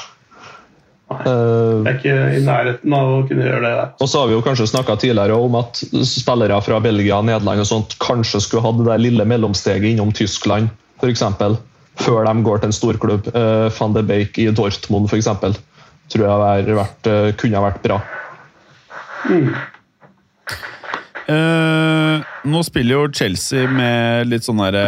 [1.13, 3.91] Nei, Det er ikke i nærheten av å kunne gjøre det der.
[4.01, 7.69] Og så har vi jo kanskje snakka tidligere om at spillere fra Belgia Nederland og
[7.69, 10.73] sånt kanskje skulle hatt det der lille mellomsteget innom Tyskland,
[11.03, 11.25] f.eks.
[12.01, 13.29] Før de går til en storklubb.
[13.35, 15.29] Uh, Van de Beek i Dortmund, f.eks.
[16.13, 18.01] Tror jeg har vært, uh, kunne ha vært bra.
[21.31, 24.87] Eh, nå spiller jo Chelsea med litt sånn derre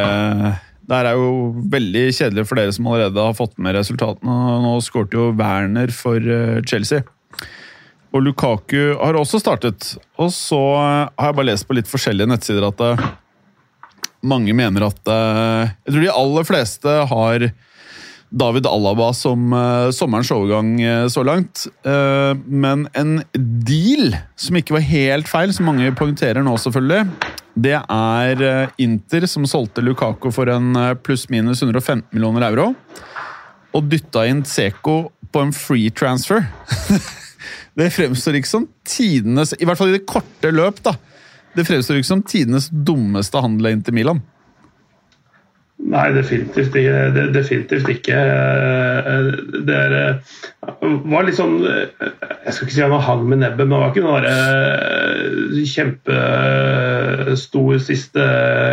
[0.83, 4.39] Det her er jo veldig kjedelig for dere som allerede har fått med resultatene.
[4.65, 7.05] Nå skårte jo Werner for eh, Chelsea.
[8.15, 9.95] Og Lukaku har også startet.
[10.21, 13.07] Og så eh, har jeg bare lest på litt forskjellige nettsider at eh,
[14.25, 17.47] mange mener at eh, Jeg tror de aller fleste har
[18.35, 21.69] David Alaba som uh, sommerens overgang eh, så langt.
[21.87, 27.77] Eh, men en deal som ikke var helt feil, som mange poengterer nå, selvfølgelig, det
[27.79, 32.73] er eh, Inter som solgte Lukako for en eh, pluss-minus 115 millioner euro.
[33.75, 36.43] og dytta inn Seko på en free transfer.
[37.79, 40.97] det fremstår ikke som tidenes I hvert fall i det korte løp, da.
[41.55, 44.23] Det fremstår ikke som tidenes dummeste handel inn til Milan.
[45.85, 46.73] Nei, definitivt,
[47.35, 48.19] definitivt ikke.
[49.67, 50.21] Det er,
[51.11, 54.07] var litt sånn Jeg skal ikke si han hang med nebbet, men det var ikke
[54.07, 58.23] noe der kjempestor siste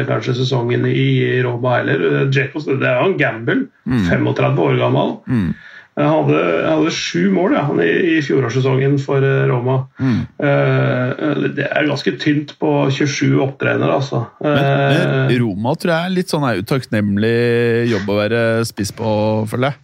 [0.07, 2.29] kanskje sesongen i Roma heller.
[2.29, 3.57] Jacobs, det er jo en gamble.
[3.89, 5.09] 35 år gammel.
[5.27, 5.51] Han
[5.99, 9.61] hadde, hadde sju mål ja, i, i fjorårssesongen for Roma.
[9.61, 9.77] Roma.
[10.41, 14.23] Uh, det er ganske tynt på 27 opptrenere, altså.
[14.43, 17.37] Men, men Eh, Roma tror jeg er litt sånn utakknemlig
[17.91, 19.13] jobb å være spiss på,
[19.51, 19.81] føler jeg.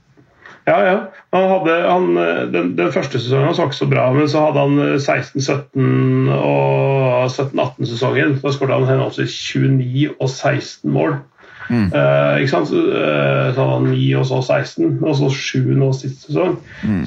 [0.67, 0.95] Ja, ja.
[1.31, 2.07] Han hadde, han,
[2.51, 7.29] den, den første sesongen han så ikke så bra, men så hadde han 16-17 og
[7.31, 8.35] 17-18-sesongen.
[8.41, 11.19] Da skåret han henholdsvis 29 og 16 mål.
[11.67, 12.71] Eh, ikke sant?
[12.71, 16.57] Så, uh, så 9 og så 16, og så 7 nå sist sesong.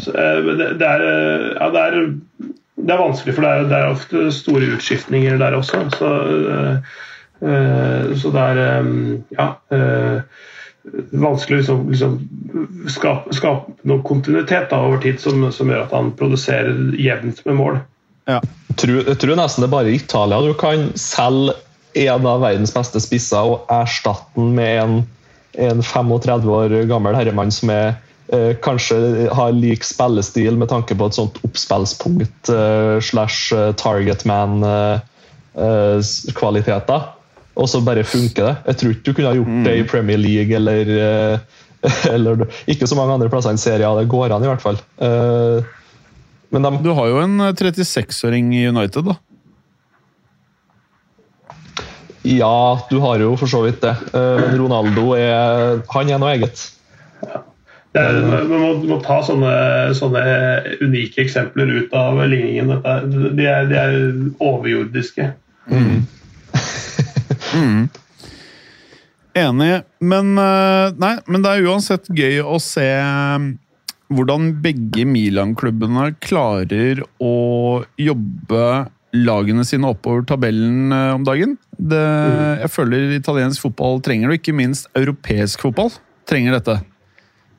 [0.03, 1.05] Så, uh, det, det, er,
[1.57, 2.51] ja, det, er,
[2.81, 5.83] det er vanskelig, for det er, det er ofte store utskiftninger der også.
[5.97, 6.13] Så,
[7.43, 9.53] eh, så det er um, Ja.
[9.73, 10.23] eh,
[11.13, 15.93] vanskelig å liksom, liksom skape, skape noe kontinuitet da, over tid som, som gjør at
[15.95, 17.81] han produserer jevnt med mål.
[18.29, 18.41] Ja.
[18.71, 21.57] Jeg tror, jeg tror nesten det er bare i Italia du kan selge
[21.95, 25.07] en av verdens beste spisser og erstatte ham med en,
[25.59, 27.88] en 35 år gammel herremann som er,
[28.32, 28.97] eh, kanskje
[29.34, 33.41] har lik spillestil med tanke på et sånt oppspillspunkt eh, slash
[33.80, 37.01] target man-kvaliteter.
[37.61, 38.57] og så bare funker det.
[38.70, 41.36] Jeg tror ikke du kunne ha gjort det i Premier League eller, eh,
[42.14, 42.34] eller
[42.70, 43.99] ikke så mange andre plasser enn serien.
[43.99, 44.78] Det går an, i hvert fall.
[45.03, 45.59] Eh,
[46.51, 49.14] men de, Du har jo en 36-åring i United, da.
[52.23, 53.95] Ja, du har jo for så vidt det.
[54.12, 56.66] Eh, Men Ronaldo er, han er noe eget.
[57.25, 57.41] Ja.
[57.97, 59.55] er, man, må, må ta sånne,
[59.97, 60.25] sånne
[60.85, 62.75] unike eksempler ut av ligningen.
[62.75, 62.99] Dette,
[63.39, 63.97] de, er, de er
[64.37, 65.31] overjordiske.
[69.41, 73.51] Enig, men, eh, nei, men det er uansett gøy å se eh,
[74.11, 77.35] hvordan begge Milan-klubbene klarer å
[77.95, 78.64] jobbe
[79.17, 81.57] lagene sine oppover tabellen eh, om dagen.
[81.75, 82.05] Det,
[82.63, 85.93] jeg føler italiensk fotball trenger det, ikke minst europeisk fotball
[86.31, 86.79] trenger dette.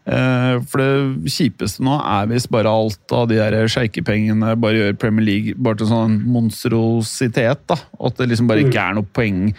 [0.09, 4.97] Eh, For det kjipeste nå er hvis bare alt av de der sjeikepengene bare gjør
[5.03, 7.67] Premier League bare til sånn monstrositet.
[7.69, 9.49] da, og At det liksom bare ikke er noe poeng.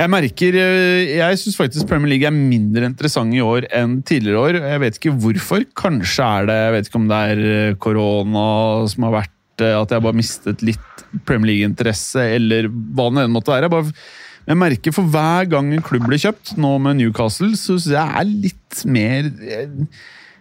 [0.00, 4.40] Jeg merker, eh, jeg syns faktisk Premier League er mindre interessant i år enn tidligere
[4.40, 4.60] år.
[4.62, 5.66] Jeg vet ikke hvorfor.
[5.76, 8.48] Kanskje er det jeg vet ikke om det er korona
[8.88, 13.52] som har vært at jeg bare mistet litt Premier League-interesse, eller hva det enn måtte
[13.52, 13.68] være.
[13.68, 14.06] Jeg, bare,
[14.50, 18.22] jeg merker for hver gang en klubb blir kjøpt, nå med Newcastle, så synes jeg
[18.22, 19.68] er litt mer Jeg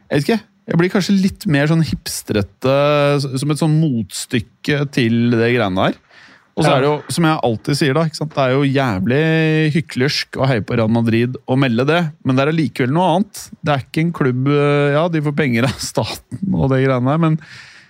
[0.09, 0.43] jeg vet ikke.
[0.70, 2.76] Jeg blir kanskje litt mer sånn hipstrete,
[3.22, 5.97] som et sånn motstykke til det greiene der.
[6.59, 9.20] Og så er det jo, som jeg alltid sier, da, det er jo jævlig
[9.78, 13.43] hyklersk å heie på Real Madrid og melde det, men det er allikevel noe annet.
[13.63, 17.13] Det er ikke en klubb eh, Ja, de får penger av staten og det greiene
[17.13, 17.39] der, men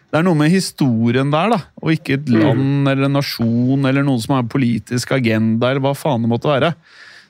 [0.09, 4.05] det er noe med historien der, da, og ikke et land eller en nasjon eller
[4.05, 6.71] noen som har en politisk agenda, eller hva faen det måtte være.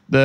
[0.10, 0.24] Det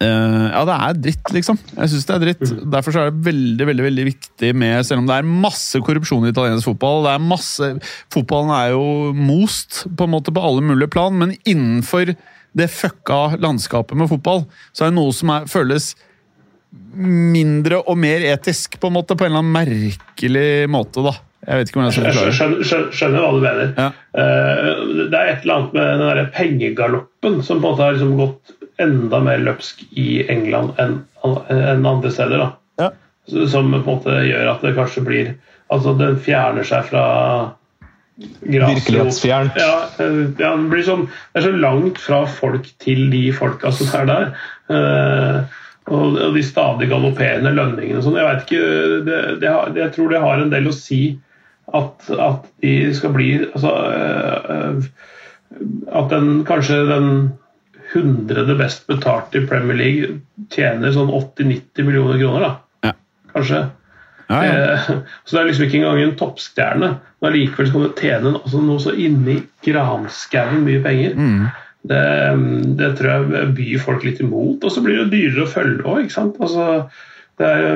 [0.00, 1.60] uh, ja, det er dritt, liksom.
[1.76, 2.54] Jeg synes det er dritt.
[2.72, 6.24] Derfor så er det veldig veldig, veldig viktig med Selv om det er masse korrupsjon
[6.24, 7.70] i italiensk fotball det er masse,
[8.12, 8.84] Fotballen er jo
[9.16, 12.14] most på en måte på alle mulige plan, men innenfor
[12.56, 15.92] det fucka landskapet med fotball, så er det noe som er, føles
[16.70, 21.16] mindre og mer etisk, på en måte, på en eller annen merkelig måte, da.
[21.40, 23.70] Jeg vet ikke hvordan jeg skal forklare skjønner, skjønner, skjønner hva du mener.
[23.78, 23.86] Ja.
[24.12, 27.96] Uh, det er et eller annet med den der pengegaloppen som på en måte har
[27.96, 32.44] liksom gått enda mer løpsk i England enn en andre steder.
[32.44, 32.50] da.
[32.80, 32.90] Ja.
[33.48, 35.32] Som på en måte gjør at det kanskje blir
[35.70, 37.02] Altså den fjerner seg fra.
[38.42, 39.54] Virkelighetsfjernt.
[39.54, 43.70] Ja, eh, ja det, blir sånn, det er så langt fra folk til de folka
[43.72, 44.26] som er der.
[44.74, 48.18] Eh, og de stadig galopperende lønningene og sånn.
[48.20, 48.64] Jeg vet ikke,
[49.06, 51.00] det, det, jeg tror det har en del å si
[51.72, 54.88] at, at de skal bli altså, øh, øh,
[55.94, 57.08] At den kanskje den
[57.92, 60.20] hundrede best betalte i Premier League
[60.54, 62.50] tjener sånn 80-90 millioner kroner, da.
[62.86, 62.92] Ja.
[63.32, 63.62] Kanskje.
[64.30, 64.52] Ja, ja.
[64.52, 64.90] Eh,
[65.24, 66.92] Så det er liksom ikke engang en toppstjerne.
[67.20, 71.18] Men allikevel kan du tjene noe så inni granskauen mye penger.
[71.18, 71.48] Mm.
[71.80, 72.00] Det,
[72.76, 74.64] det tror jeg byr folk litt imot.
[74.64, 76.10] Og så blir det dyrere å følge òg.
[76.28, 76.66] Altså,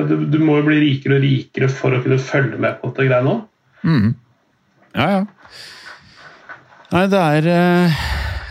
[0.09, 3.07] du, du må jo bli rikere og rikere for å kunne følge med på dette
[3.09, 3.47] greiene òg.
[4.95, 5.23] Ja, ja.
[6.93, 8.03] Nei, det er eh,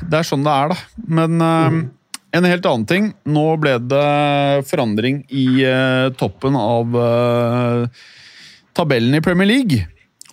[0.04, 1.04] Det er sånn det er, da.
[1.16, 1.78] Men mm.
[2.36, 3.08] en helt annen ting.
[3.30, 8.04] Nå ble det forandring i eh, toppen av eh,
[8.76, 9.84] tabellen i Premier League.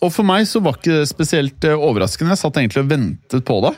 [0.02, 2.34] Og for meg så var ikke det spesielt eh, overraskende.
[2.34, 3.76] Jeg satt egentlig og ventet på det.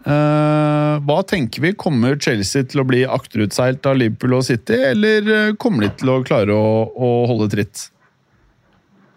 [0.00, 1.74] Eh, hva tenker vi?
[1.76, 6.12] Kommer Chelsea til å bli akterutseilt av Liverpool og City, eller eh, kommer de til
[6.12, 7.88] å klare å, å holde tritt?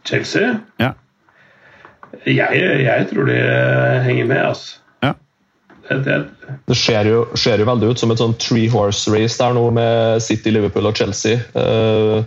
[0.08, 0.58] Chelsea?
[0.84, 0.92] Ja.
[2.28, 3.38] Jeg, jeg tror de
[4.06, 4.82] henger med, altså.
[5.04, 5.14] Ja.
[5.88, 6.18] Det, det,
[6.68, 9.64] Det ser jo, ser jo veldig ut som et sånn three horse race der nå
[9.76, 11.40] med City, Liverpool og Chelsea.
[11.56, 12.24] Uh,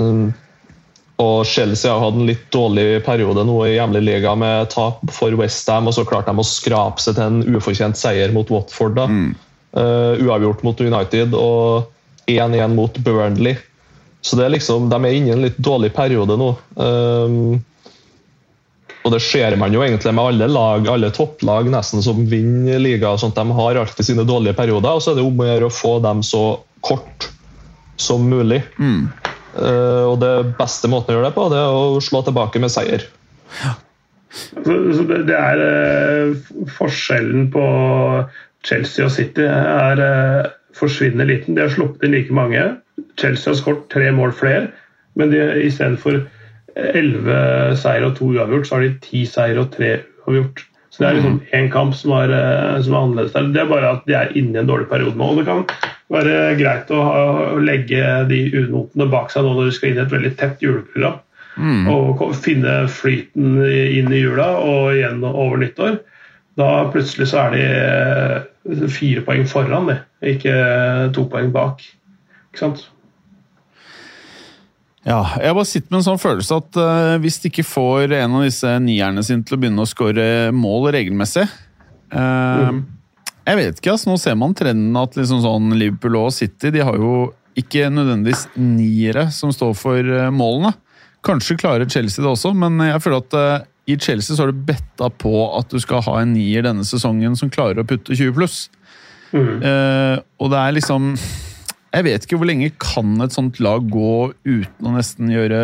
[0.00, 0.32] um,
[1.22, 5.34] og Chelsea har hatt en litt dårlig periode nå i hjemlig liga med tap for
[5.38, 8.96] Westham, og så klarte de å skrape seg til en ufortjent seier mot Watford.
[8.98, 9.06] da.
[9.74, 11.86] Eh, uavgjort mot United og
[12.30, 13.56] 1-1 mot Burnley.
[14.24, 16.54] Så det er liksom, de er inne i en litt dårlig periode nå.
[16.74, 17.58] Um,
[19.04, 23.10] og det ser man jo egentlig med alle lag, alle topplag nesten som vinner liga.
[23.10, 23.36] og Sånt.
[23.36, 25.98] De har alltid sine dårlige perioder, og så er det om å gjøre å få
[26.06, 26.44] dem så
[26.80, 27.28] kort
[28.00, 28.62] som mulig.
[28.80, 29.23] Eh,
[29.56, 33.06] og det beste måten å gjøre det på, det er å slå tilbake med seier.
[34.64, 37.64] så, så det, er eh, Forskjellen på
[38.66, 41.56] Chelsea og City er eh, forsvinnende liten.
[41.56, 42.64] De har sluppet inn like mange.
[43.20, 44.68] Chelsea har skåret tre mål flere,
[45.18, 46.22] men de, istedenfor
[46.74, 47.40] elleve
[47.78, 50.64] seier og to uavgjort, så har de ti seier og tre uavgjort.
[50.94, 53.50] Så det er liksom én kamp som er, eh, som er annerledes der.
[53.54, 55.30] Det er bare at de er inne i en dårlig periode nå.
[55.32, 55.64] og Det kan
[56.14, 57.02] være greit å,
[57.54, 58.00] å legge
[58.30, 61.20] de unotene bak seg nå når du skal inn i et veldig tett juleprogram.
[61.90, 66.00] Og finne flyten inn i jula og igjen over nyttår.
[66.58, 69.96] Da plutselig så er de eh, fire poeng foran, de.
[70.34, 70.56] ikke
[71.14, 71.82] to poeng bak.
[72.50, 72.84] Ikke sant?
[75.04, 78.38] Ja, jeg bare sitter med en sånn følelse at uh, hvis de ikke får en
[78.38, 82.78] av disse nierne sine til å begynne å skåre mål regelmessig eh,
[83.44, 84.06] Jeg vet ikke, ass.
[84.08, 87.28] Nå ser man trenden at liksom sånn Liverpool og City de har jo
[87.58, 90.72] ikke nødvendigvis niere som står for eh, målene.
[91.24, 94.64] Kanskje klarer Chelsea det også, men jeg føler at eh, i Chelsea så har du
[94.66, 98.34] betta på at du skal ha en nier denne sesongen som klarer å putte 20
[98.36, 98.58] pluss.
[99.34, 104.28] Eh, og det er liksom Jeg vet ikke hvor lenge kan et sånt lag gå
[104.46, 105.58] uten å nesten gjøre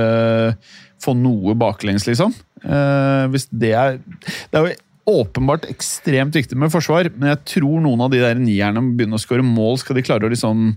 [1.00, 2.34] Få noe baklengs, liksom.
[2.60, 4.74] Uh, hvis det er Det er jo
[5.08, 9.18] åpenbart ekstremt viktig med forsvar, men jeg tror noen av de der nierne må begynne
[9.18, 10.72] å skåre mål, skal de klare å liksom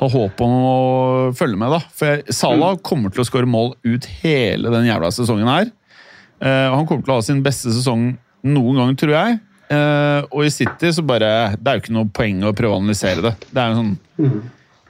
[0.00, 0.76] ha håp om å
[1.36, 1.80] følge med, da.
[1.96, 5.72] For Salah kommer til å skåre mål ut hele den jævla sesongen her.
[6.42, 8.12] Uh, han kommer til å ha sin beste sesong
[8.42, 9.40] noen gang, tror jeg.
[9.72, 12.80] Uh, og i City så bare Det er jo ikke noe poeng å prøve å
[12.82, 13.36] analysere det.
[13.48, 14.42] Det er jo sånn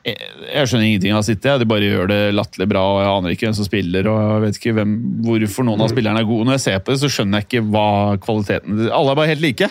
[0.05, 1.53] jeg, skjønner ingenting av City.
[1.63, 2.81] De bare gjør det latterlig bra.
[2.95, 4.09] og Jeg aner ikke hvem som spiller.
[4.11, 4.97] og jeg vet ikke hvem,
[5.29, 6.49] hvorfor noen av spillerne er gode.
[6.49, 7.87] Når jeg ser på det, så skjønner jeg ikke hva
[8.25, 9.69] kvaliteten Alle er bare helt like.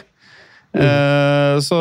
[0.72, 1.78] Eh, så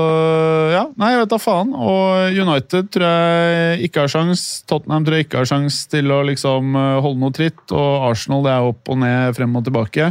[0.75, 1.71] ja, nei, jeg vet da faen.
[1.79, 4.43] Og United tror jeg ikke har sjans.
[4.67, 7.63] Tottenham tror jeg ikke har sjans til å liksom eh, holde noe tritt.
[7.71, 10.11] Og Arsenal det er opp og ned, frem og tilbake.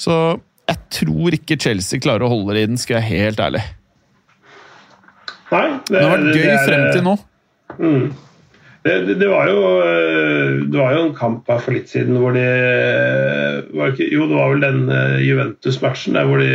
[0.00, 0.16] Så
[0.72, 3.62] jeg tror ikke Chelsea klarer å holde det i den, skal jeg være helt ærlig.
[5.52, 7.14] Nei, det, Det har vært gøy er- frem til nå.
[8.82, 12.18] Det, det, det, var jo, eh, det var jo en kamp her for litt siden
[12.18, 12.46] hvor de
[13.78, 16.48] var ikke, Jo, det var vel den eh, Juventus-matchen der hvor de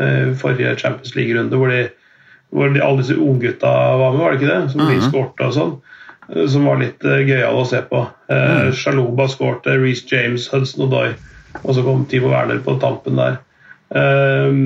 [0.00, 1.74] eh, forrige Champions League-runde hvor,
[2.56, 4.72] hvor de, alle disse unggutta var med, var det ikke det?
[4.72, 5.76] Som de skårte og sånn.
[6.48, 8.04] Som var litt gøyal å se på.
[8.32, 11.10] Eh, Shaloba skårte, Reece James, Hudson Odoi,
[11.60, 13.42] og så kom Timo Werner på tampen der.
[13.92, 14.62] Eh,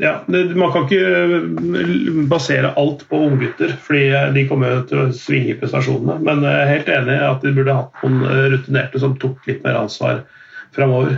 [0.00, 5.58] ja, Man kan ikke basere alt på unggutter, fordi de kommer til å svinge i
[5.58, 6.18] prestasjonene.
[6.26, 9.48] Men jeg er helt enig i at de burde hatt noen eh, rutinerte som tok
[9.48, 10.24] litt mer ansvar
[10.74, 11.16] framover.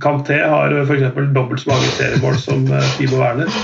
[0.00, 1.18] Kanté har f.eks.
[1.36, 3.58] dobbelt så mange seriemål som eh, Timo Werner.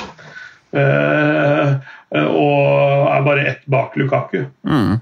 [0.71, 1.73] Eh,
[2.21, 4.45] og er bare ett bak Lukaku.
[4.67, 4.99] Mm.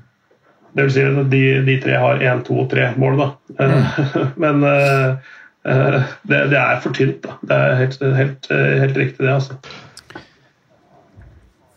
[0.72, 3.28] Det vil si at de, de tre har én, to og tre mål, da.
[3.58, 3.82] Mm.
[4.42, 5.34] Men eh, eh,
[5.68, 7.36] det, det er for tynt, da.
[7.42, 9.34] Det er helt, helt, eh, helt riktig, det.
[9.34, 9.58] altså.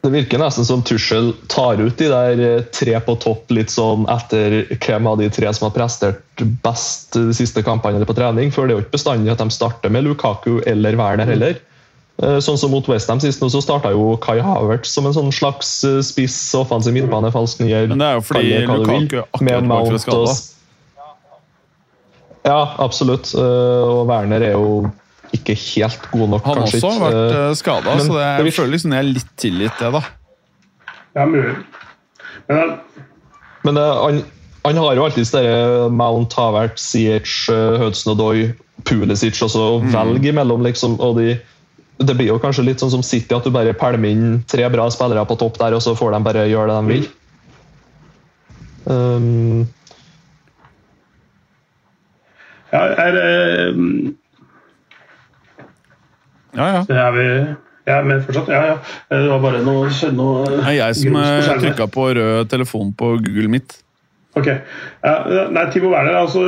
[0.02, 4.08] Det virker nesten som Tussel tar ut de der eh, tre på topp litt sånn
[4.10, 8.50] etter hvem av de tre som har prestert best de siste kampene eller på trening.
[8.54, 11.60] For det er jo ikke bestandig at de starter med Lukaku eller Werner heller.
[12.22, 15.30] Eh, Sånn som mot Westham sist nå, så starta jo Kai Havertz som en sånn
[15.36, 17.86] slags eh, spiss offensiv midtbane, falsk nier.
[17.92, 20.36] Men det er jo fordi Lukaku akkurat fra Mount skade.
[22.48, 23.34] Ja, absolutt.
[23.38, 24.89] Eh, Og Werner er jo
[25.32, 26.80] ikke helt god nok, Han kanskje.
[26.82, 27.44] også har vært ikke.
[27.48, 30.02] uh, skada, så det er, jeg føler liksom jeg er litt tilgitt det, da.
[31.16, 31.54] Ja, mulig.
[32.50, 32.74] Men eh,
[33.64, 34.20] Men det, han,
[34.66, 38.50] han har jo alltid dere Mount, Havert, CH, Hudson Hudson Odoi,
[38.84, 40.64] Pulisic også, å velge imellom.
[40.66, 41.38] liksom, og de
[42.02, 44.88] det blir jo kanskje litt sånn som City, at du bare pælmer inn tre bra
[44.89, 47.10] spillere på topp der, og så får de bare gjøre det de vil.
[48.89, 49.68] Um,
[52.72, 53.76] Ja, er, eh,
[56.52, 56.82] Ja, ja.
[56.90, 57.28] er vi
[57.88, 58.50] jeg er med fortsatt?
[58.52, 58.76] Ja, ja.
[59.10, 63.16] Det var bare noe, noe Det er jeg som på trykka på rød telefon på
[63.26, 63.80] Google mitt.
[64.38, 64.48] Ok.
[64.48, 65.16] Ja,
[65.52, 66.46] nei, Timo Werner, altså,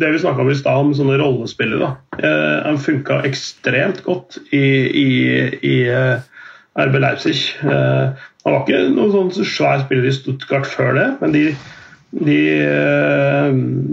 [0.00, 1.90] det vi snakka om i stad, om sånne rollespillere.
[2.22, 4.62] Eh, han funka ekstremt godt i,
[5.02, 5.08] i,
[5.60, 6.22] i eh,
[6.78, 7.36] RB Leipzig.
[7.66, 11.44] Eh, han var ikke noen sånn svær spiller i Stuttgart før det, men de,
[12.10, 13.48] de, eh,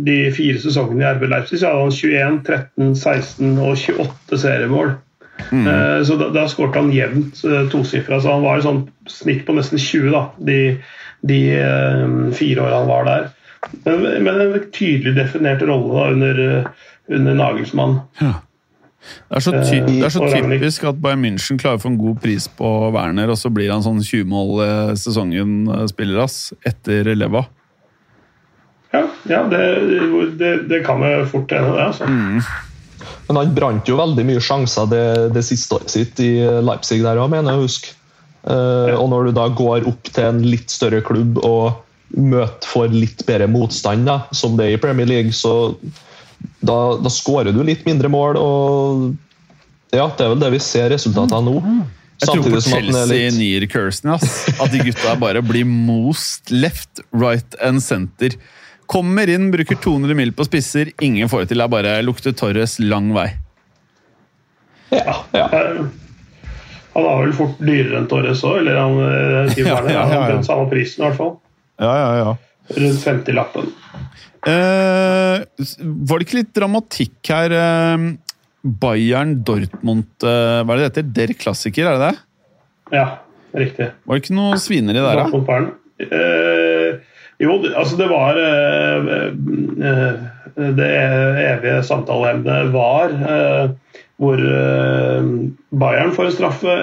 [0.07, 4.95] de fire sesongene i RB Leipzig så hadde han 21, 13, 16 og 28 seriemål.
[5.51, 5.67] Mm.
[6.07, 9.55] Så da, da skåret han jevnt eh, tosifra, så han var i sånn snitt på
[9.57, 10.59] nesten 20 da, de,
[11.27, 12.05] de eh,
[12.39, 13.27] fire åra han var der.
[13.83, 17.99] Men, men en tydelig definert rolle da, under, eh, under Nagelsmann.
[18.15, 21.99] Det er, så ty Eh, det er så typisk at Bayern München klarer få en
[21.99, 27.11] god pris på Werner, og så blir han sånn 20 mål eh, sesongen-spiller, ass, etter
[27.17, 27.45] Leva.
[29.29, 29.61] Ja, det,
[30.39, 31.85] det, det kan vi fort gjøre det.
[31.89, 32.09] altså.
[33.25, 37.17] Men han brant jo veldig mye sjanser det, det siste året sitt i Leipzig der
[37.21, 37.95] òg, mener jeg å huske.
[38.45, 41.81] Eh, og når du da går opp til en litt større klubb og
[42.15, 45.73] møter for litt bedre motstand, da, som det er i Premier League, så
[46.61, 48.37] da, da skårer du litt mindre mål.
[48.37, 51.57] og ja, Det er vel det vi ser resultatet av nå.
[52.21, 54.45] Jeg tror på Chelsea nier Kirsten, ass.
[54.61, 58.37] At de gutta bare blir most left, right and center.
[58.91, 61.61] Kommer inn, bruker 200 mil på spisser, ingen får det til.
[61.61, 63.29] Det er bare lukter Torres lang vei.
[64.93, 65.45] ja, ja.
[65.51, 65.85] Eh,
[66.95, 70.03] Han var vel fort dyrere enn Torres òg, eller han, eh, Timo Ja, ja, ja,
[70.05, 70.27] Han ja.
[70.37, 71.33] den samme prisen, i hvert fall.
[71.81, 72.35] Ja, ja, ja.
[72.77, 73.67] Rundt 50-lappen.
[74.45, 75.41] Eh,
[76.05, 77.55] var det ikke litt dramatikk her?
[77.57, 78.05] Eh,
[78.65, 81.09] Bayern Dortmund eh, Hva er det det heter?
[81.19, 82.15] Der klassiker, er det det?
[82.95, 83.05] Ja,
[83.57, 83.89] riktig.
[84.05, 85.25] Var det ikke noe svineri der, da?
[85.25, 85.67] Dortmund Bayern.
[86.05, 87.01] Eh,
[87.39, 89.09] jo, altså det var eh,
[89.89, 90.19] eh,
[90.55, 90.91] Det
[91.45, 93.73] evige samtaleemnet var eh,
[94.15, 94.39] hvor
[95.75, 96.75] Bayern får en straffe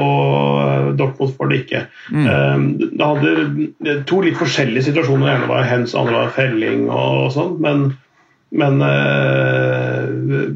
[0.00, 1.82] og Dortmund får det ikke.
[2.08, 2.70] Mm.
[2.80, 5.26] det hadde to litt forskjellige situasjoner.
[5.26, 7.58] Den ene var hens, andre var felling og sånn.
[7.60, 7.84] Men,
[8.56, 8.80] men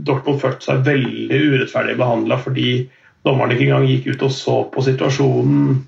[0.08, 2.70] Dortmund følte seg veldig urettferdig behandla fordi
[3.28, 5.82] dommeren ikke engang gikk ut og så på situasjonen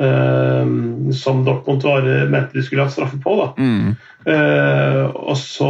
[0.00, 3.36] eh, som Dortmund var, mente de skulle ha straffe på.
[3.40, 3.50] Da.
[3.60, 3.98] Mm.
[4.20, 5.68] Uh, og så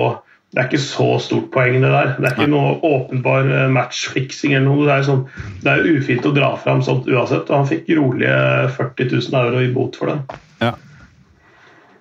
[0.52, 2.10] det er ikke så stort poeng, det der.
[2.18, 4.84] Det er ikke noe åpenbar eh, matchfiksing eller noe.
[4.84, 5.22] Det er, sånn,
[5.64, 7.48] det er ufint å dra fram sånt uansett.
[7.48, 8.34] Og han fikk rolige
[8.76, 10.38] 40 000 euro i bot for det.
[10.60, 10.74] Ja,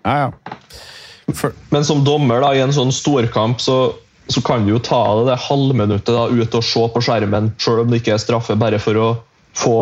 [0.03, 0.17] ja.
[0.25, 0.59] ja.
[1.31, 3.79] For, Men som dommer da, i en sånn storkamp så,
[4.27, 7.85] så kan du jo ta det, det halvminuttet da, ut og se på skjermen, selv
[7.85, 9.09] om det ikke er straffe, bare for å
[9.55, 9.77] få,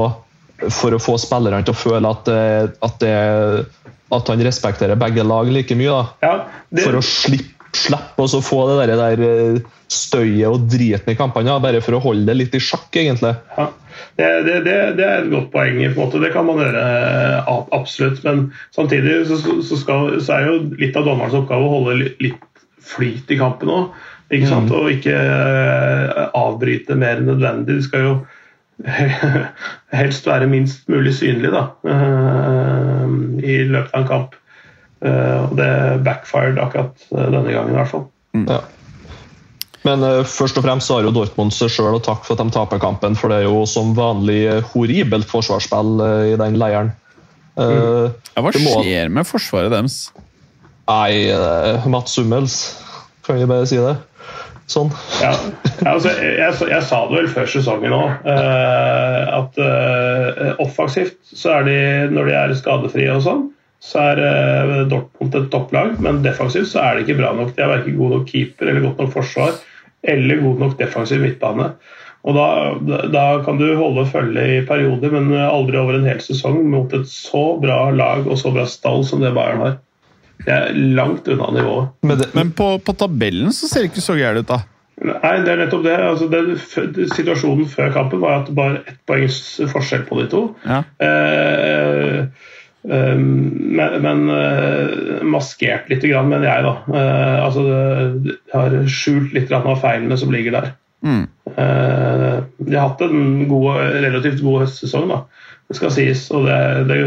[0.69, 2.29] for å få spillerne til å føle at,
[2.85, 5.89] at, det, at han respekterer begge lag like mye.
[5.89, 6.27] Da.
[6.27, 6.35] Ja,
[6.69, 9.59] det, For å slippe slippe å få det der, der eh,
[9.89, 13.33] støyet og driten i kampene, bare for å holde det litt i sjakk, egentlig.
[13.57, 13.67] Ja,
[14.19, 15.79] det, det, det, det er et godt poeng.
[15.79, 16.21] på en måte.
[16.23, 18.21] Det kan man gjøre eh, absolutt.
[18.25, 22.45] Men samtidig så, så, skal, så er jo litt av dommerens oppgave å holde litt,
[22.89, 23.95] flyt i kampen òg.
[24.33, 24.73] Ikke sant?
[24.73, 27.79] Og ikke eh, avbryte mer enn nødvendig.
[27.79, 28.17] Det skal jo
[29.99, 31.65] helst være minst mulig synlig da,
[33.43, 34.37] i løpet av en kamp.
[34.99, 35.69] Eh, Og det
[36.03, 38.05] backfired akkurat eh, denne gangen, i hvert fall.
[38.49, 38.59] Ja.
[39.87, 42.41] Men uh, først og fremst så har jo Dortmund seg sjøl å takke for at
[42.43, 44.41] de taper kampen, for det er jo som vanlig
[44.73, 46.91] horribelt forsvarsspill uh, i den leiren.
[47.55, 50.09] Eh, Ja, hva må- skjer med forsvaret deres?
[50.89, 51.31] Nei,
[51.87, 52.57] Mats Hummels,
[53.23, 53.95] kan vi bare si det?
[54.69, 54.91] Sånn.
[55.21, 55.31] Ja,
[55.89, 58.27] altså, jeg, jeg, jeg sa det vel før sesongen òg,
[59.39, 59.59] at
[60.61, 61.77] offensivt så er de,
[62.13, 63.47] når de er skadefrie og sånn,
[63.79, 67.53] så er eh, Dortmund et topplag, men defensivt så er det ikke bra nok.
[67.55, 69.53] De er verken god nok keeper eller godt nok forsvar,
[70.03, 71.69] eller god nok defensiv midtbane.
[72.27, 72.47] Og da,
[72.83, 76.91] da- da kan du holde følge i perioder, men aldri over en hel sesong mot
[76.97, 79.77] et så bra lag og så bra stall som det Bayern har.
[80.43, 81.87] Det er langt unna nivået.
[82.03, 84.59] Men det, Men på, på tabellen så ser det ikke så gærent ut, da.
[84.99, 85.95] Nei, det er nettopp det.
[85.95, 86.57] Altså, den,
[87.15, 89.39] situasjonen før kampen var at det bare ett poengs
[89.71, 90.41] forskjell på de to.
[90.67, 90.81] Ja.
[90.99, 92.25] Eh,
[92.83, 96.73] men men eh, maskert litt, mener jeg, da.
[96.95, 97.65] Eh, altså,
[98.23, 100.71] det har skjult litt av feilene som ligger der.
[101.03, 101.25] Mm.
[101.55, 105.23] Eh, de har hatt en god, relativt god høstsesong, da.
[105.69, 106.23] Det skal sies.
[106.33, 106.59] Og det,
[106.89, 106.99] det,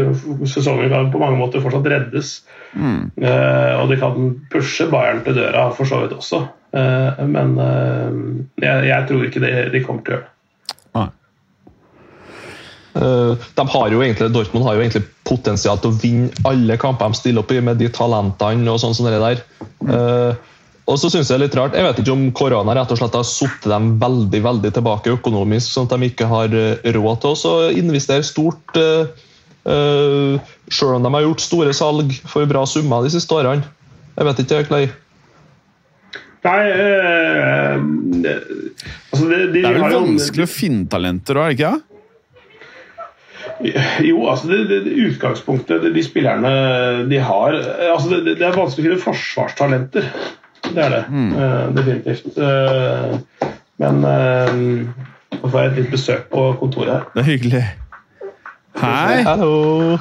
[0.51, 2.37] sesongen kan på mange måter fortsatt reddes.
[2.73, 3.09] Mm.
[3.19, 6.39] Og de kan pushe Bayern til døra for så vidt også.
[6.71, 10.32] Men jeg, jeg tror ikke det, de kommer til å gjøre det.
[12.95, 17.09] Eh, de har jo egentlig, Dortmund har jo egentlig potensial til å vinne alle kamper
[17.09, 19.41] de stiller opp i, med de talentene og sånn som det der.
[19.89, 20.33] Eh,
[20.83, 22.97] og så synes Jeg det er litt rart, jeg vet ikke om korona rett og
[22.99, 27.21] slett har satt dem veldig veldig tilbake økonomisk, sånn at de ikke har eh, råd
[27.23, 29.05] til å investere stort, uh,
[30.67, 33.63] selv om de har gjort store salg for bra summer de siste årene.
[34.17, 34.89] Jeg vet ikke, Clay.
[36.43, 36.63] Nei
[38.25, 38.33] det,
[39.13, 41.59] altså de, de Det er har vel jo- vanskelig å finne talenter òg, er det
[41.61, 41.73] ikke?
[44.09, 46.53] Jo, altså det, det, det utgangspunktet de, de spillerne
[47.09, 47.55] de har
[47.93, 50.09] altså det, det er vanskelig å finne forsvarstalenter.
[50.63, 51.03] Det er det.
[51.11, 52.37] eh, definitivt.
[52.37, 53.19] Uh,
[53.81, 54.53] men uh,
[55.33, 57.07] nå får jeg et litt besøk på kontoret her.
[57.13, 57.63] Det er hyggelig.
[58.79, 59.21] Hei!
[59.27, 59.97] Hallo!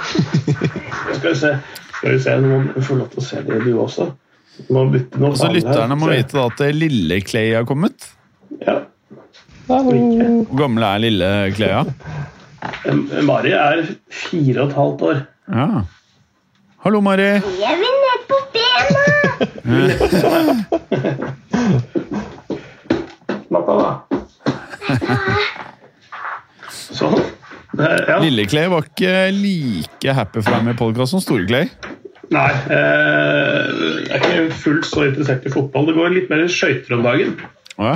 [1.19, 1.51] Skal vi se,
[1.99, 4.07] skal vi se Nå må du få lov til å se det, du også.
[4.73, 5.59] Må bytte noe Så her.
[5.59, 8.09] lytterne må vite da at lille Clay har kommet.
[8.63, 8.79] Ja.
[9.69, 9.99] Hallo.
[10.49, 11.73] Hvor gammel er lille Clay?
[11.83, 12.42] Eh,
[13.23, 15.19] Mari er fire og et halvt år.
[15.53, 15.67] Ja.
[16.83, 17.23] Hallo, Mari.
[17.23, 19.05] Jeg vil ned på bena!
[23.53, 23.91] Slapp av, da.
[26.73, 27.19] Sånn.
[27.79, 28.17] Eh, Ja.
[28.21, 31.67] Lille Clay var ikke like happy for deg med podkast som Store Clay.
[32.33, 33.65] Nei, eh,
[34.09, 35.87] jeg er ikke fullt så interessert i fotball.
[35.89, 37.31] Det går litt mer i skøyter om dagen.
[37.79, 37.95] Ja.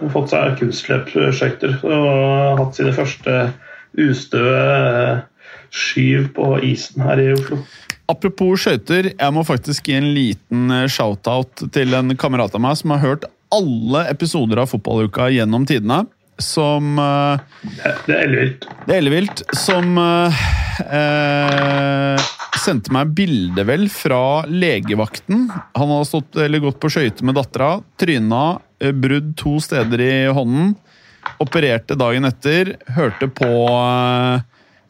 [0.00, 3.32] Har fått seg kunstløpsskøyter og hatt sine første
[3.98, 5.22] ustøe eh,
[5.70, 7.62] skyv på isen her i Oslo.
[8.10, 12.78] Apropos skøyter, jeg må faktisk gi en liten eh, shout-out til en kamerat av meg
[12.80, 16.04] som har hørt alle episoder av Fotballuka gjennom tidene.
[16.40, 18.66] Som eh, Det det er ellevilt.
[18.86, 19.44] Det er ellevilt.
[19.60, 20.40] Som eh,
[22.60, 25.46] sendte meg bilde, vel, fra legevakten.
[25.78, 27.76] Han hadde stått, eller gått på skøyter med dattera.
[28.00, 28.44] Tryna,
[28.96, 30.74] brudd to steder i hånden.
[31.40, 32.74] Opererte dagen etter.
[32.96, 34.42] Hørte på eh,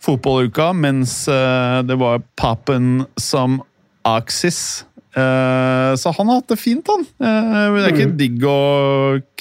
[0.03, 3.61] fotballuka mens eh, det var pappen som
[4.07, 4.85] Axis.
[5.15, 7.07] Eh, så han har hatt det fint, han.
[7.19, 8.61] Det er ikke digg å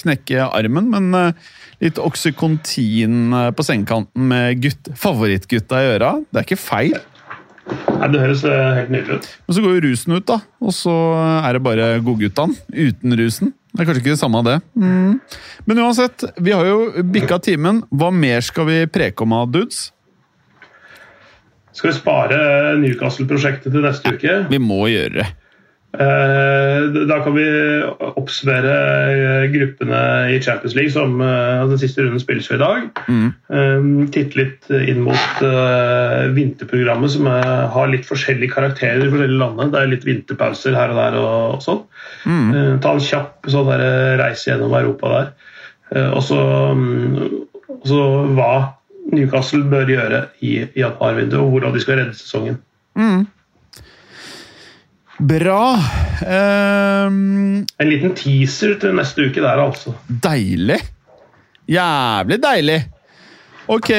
[0.02, 1.34] knekke armen, men
[1.80, 6.18] litt oksykontin på sengekanten med gutt, favorittgutta i øra.
[6.28, 7.00] Det er ikke feil.
[7.70, 9.30] Nei, det høres helt nydelig ut.
[9.46, 10.40] Men så går jo rusen ut, da.
[10.66, 10.94] Og så
[11.46, 13.54] er det bare godguttene uten rusen.
[13.70, 14.58] Det er kanskje ikke det samme av det.
[14.82, 15.20] Mm.
[15.70, 17.84] Men uansett, vi har jo bikka timen.
[17.94, 19.92] Hva mer skal vi preke om av dudes?
[21.78, 22.40] Skal vi spare
[22.82, 24.40] Newcastle-prosjektet til neste uke?
[24.50, 25.28] Vi må gjøre det.
[25.94, 27.46] Eh, Da kan vi
[28.20, 28.74] oppsummere
[29.10, 30.02] eh, gruppene
[30.36, 33.02] i Champions League, som eh, den siste runden spilles jo i dag.
[33.10, 34.08] Mm.
[34.14, 35.44] Titte litt inn mot
[36.36, 39.72] vinterprogrammet, som har litt forskjellige karakterer i forskjellige landene.
[39.74, 41.84] Det er litt vinterpauser her og der og, sånn.
[42.30, 42.80] Mm.
[42.84, 43.72] Ta en kjapp sånn
[44.22, 45.32] reise gjennom Europa der.
[46.14, 46.40] Og så
[46.78, 47.48] mm,
[47.80, 48.04] og så
[48.38, 48.54] hva
[49.10, 52.60] Newcastle bør gjøre i i januarvinduet, og hvordan de skal redde sesongen.
[55.20, 55.64] Bra.
[56.24, 59.94] Um, En liten teaser til neste uke der, altså.
[60.08, 60.80] deilig.
[61.70, 62.80] Jævlig deilig.
[63.70, 63.92] Ok,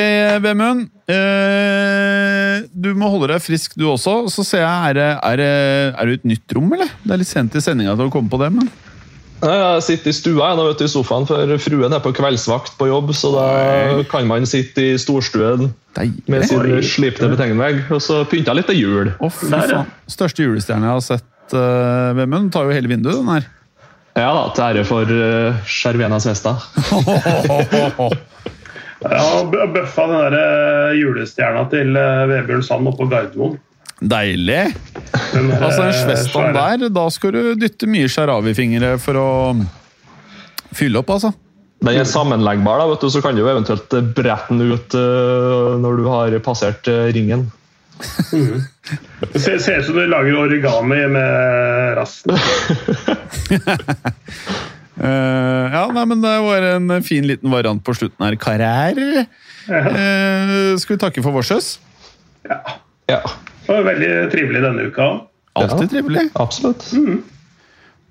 [0.43, 0.89] Vemund.
[1.11, 4.25] Uh, du må holde deg frisk, du også.
[4.33, 5.51] Så ser jeg, er det, er, det,
[5.93, 6.91] er det et nytt rom, eller?
[7.05, 8.71] Det er litt sent i sendinga til å komme på det, men
[9.41, 12.89] Jeg sitter i stua jeg, vet du, i sofaen, for fruen er på kveldsvakt på
[12.91, 13.13] jobb.
[13.17, 13.47] Så da
[14.11, 15.71] kan man sitte i storstuen
[16.31, 16.81] med sin Oi.
[16.87, 19.13] slipte betengvegg og så pynte litt til jul.
[19.17, 19.89] Å, fy Der, faen.
[20.11, 22.53] Største julestjerne jeg har sett, uh, Vemund.
[22.55, 23.49] Tar jo hele vinduet, den her.
[24.19, 26.57] Ja da, til ære for uh, Cervena Svesta.
[29.01, 33.55] Ja, han bø- bøffa den der eh, julestjerna til eh, Vebjørn Sand oppå Gardermoen.
[34.01, 34.63] Deilig!
[35.13, 39.29] Eh, Altså En Svestan der, da skal du dytte mye sharawi-fingre for å
[40.77, 41.33] fylle opp, altså.
[41.81, 44.97] Den er sammenleggbar, da, vet du, så kan du jo eventuelt eh, brette den ut
[44.97, 47.47] eh, når du har passert eh, ringen.
[48.01, 52.33] Det ser, ser ut som du lager origami med rasten.
[55.05, 58.39] uh, ja, nei, men det var en fin liten variant på slutten her.
[58.41, 59.03] Karer.
[59.69, 61.75] Uh, skal vi takke for vårses?
[63.11, 63.21] Ja,
[63.71, 65.05] Det var veldig trivelig denne uka.
[65.61, 65.91] Alltid Ja.
[65.93, 66.25] trivelig.
[66.35, 66.89] absolutt.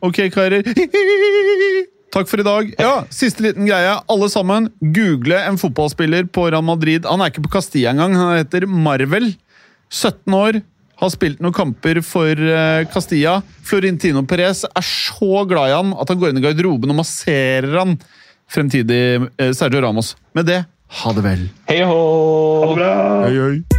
[0.01, 0.63] Ok, karer.
[2.15, 2.71] Takk for i dag.
[2.79, 3.91] Ja, Siste liten greie.
[4.09, 7.03] Alle sammen, google en fotballspiller på Real Madrid.
[7.05, 8.15] Han er ikke på Castilla engang.
[8.17, 9.33] Han heter Marvel.
[9.91, 10.61] 17 år.
[10.99, 13.41] Har spilt noen kamper for eh, Castilla.
[13.63, 17.77] Florentino Perez er så glad i han at han går inn i garderoben og masserer
[17.79, 17.97] han
[18.51, 19.01] fremtidig
[19.37, 20.15] eh, Sergio Ramos.
[20.35, 20.63] Med det,
[21.03, 21.45] ha det vel.
[21.69, 22.73] Hei Ha hå!
[22.73, 22.95] det bra.
[23.27, 23.78] Hei, hei.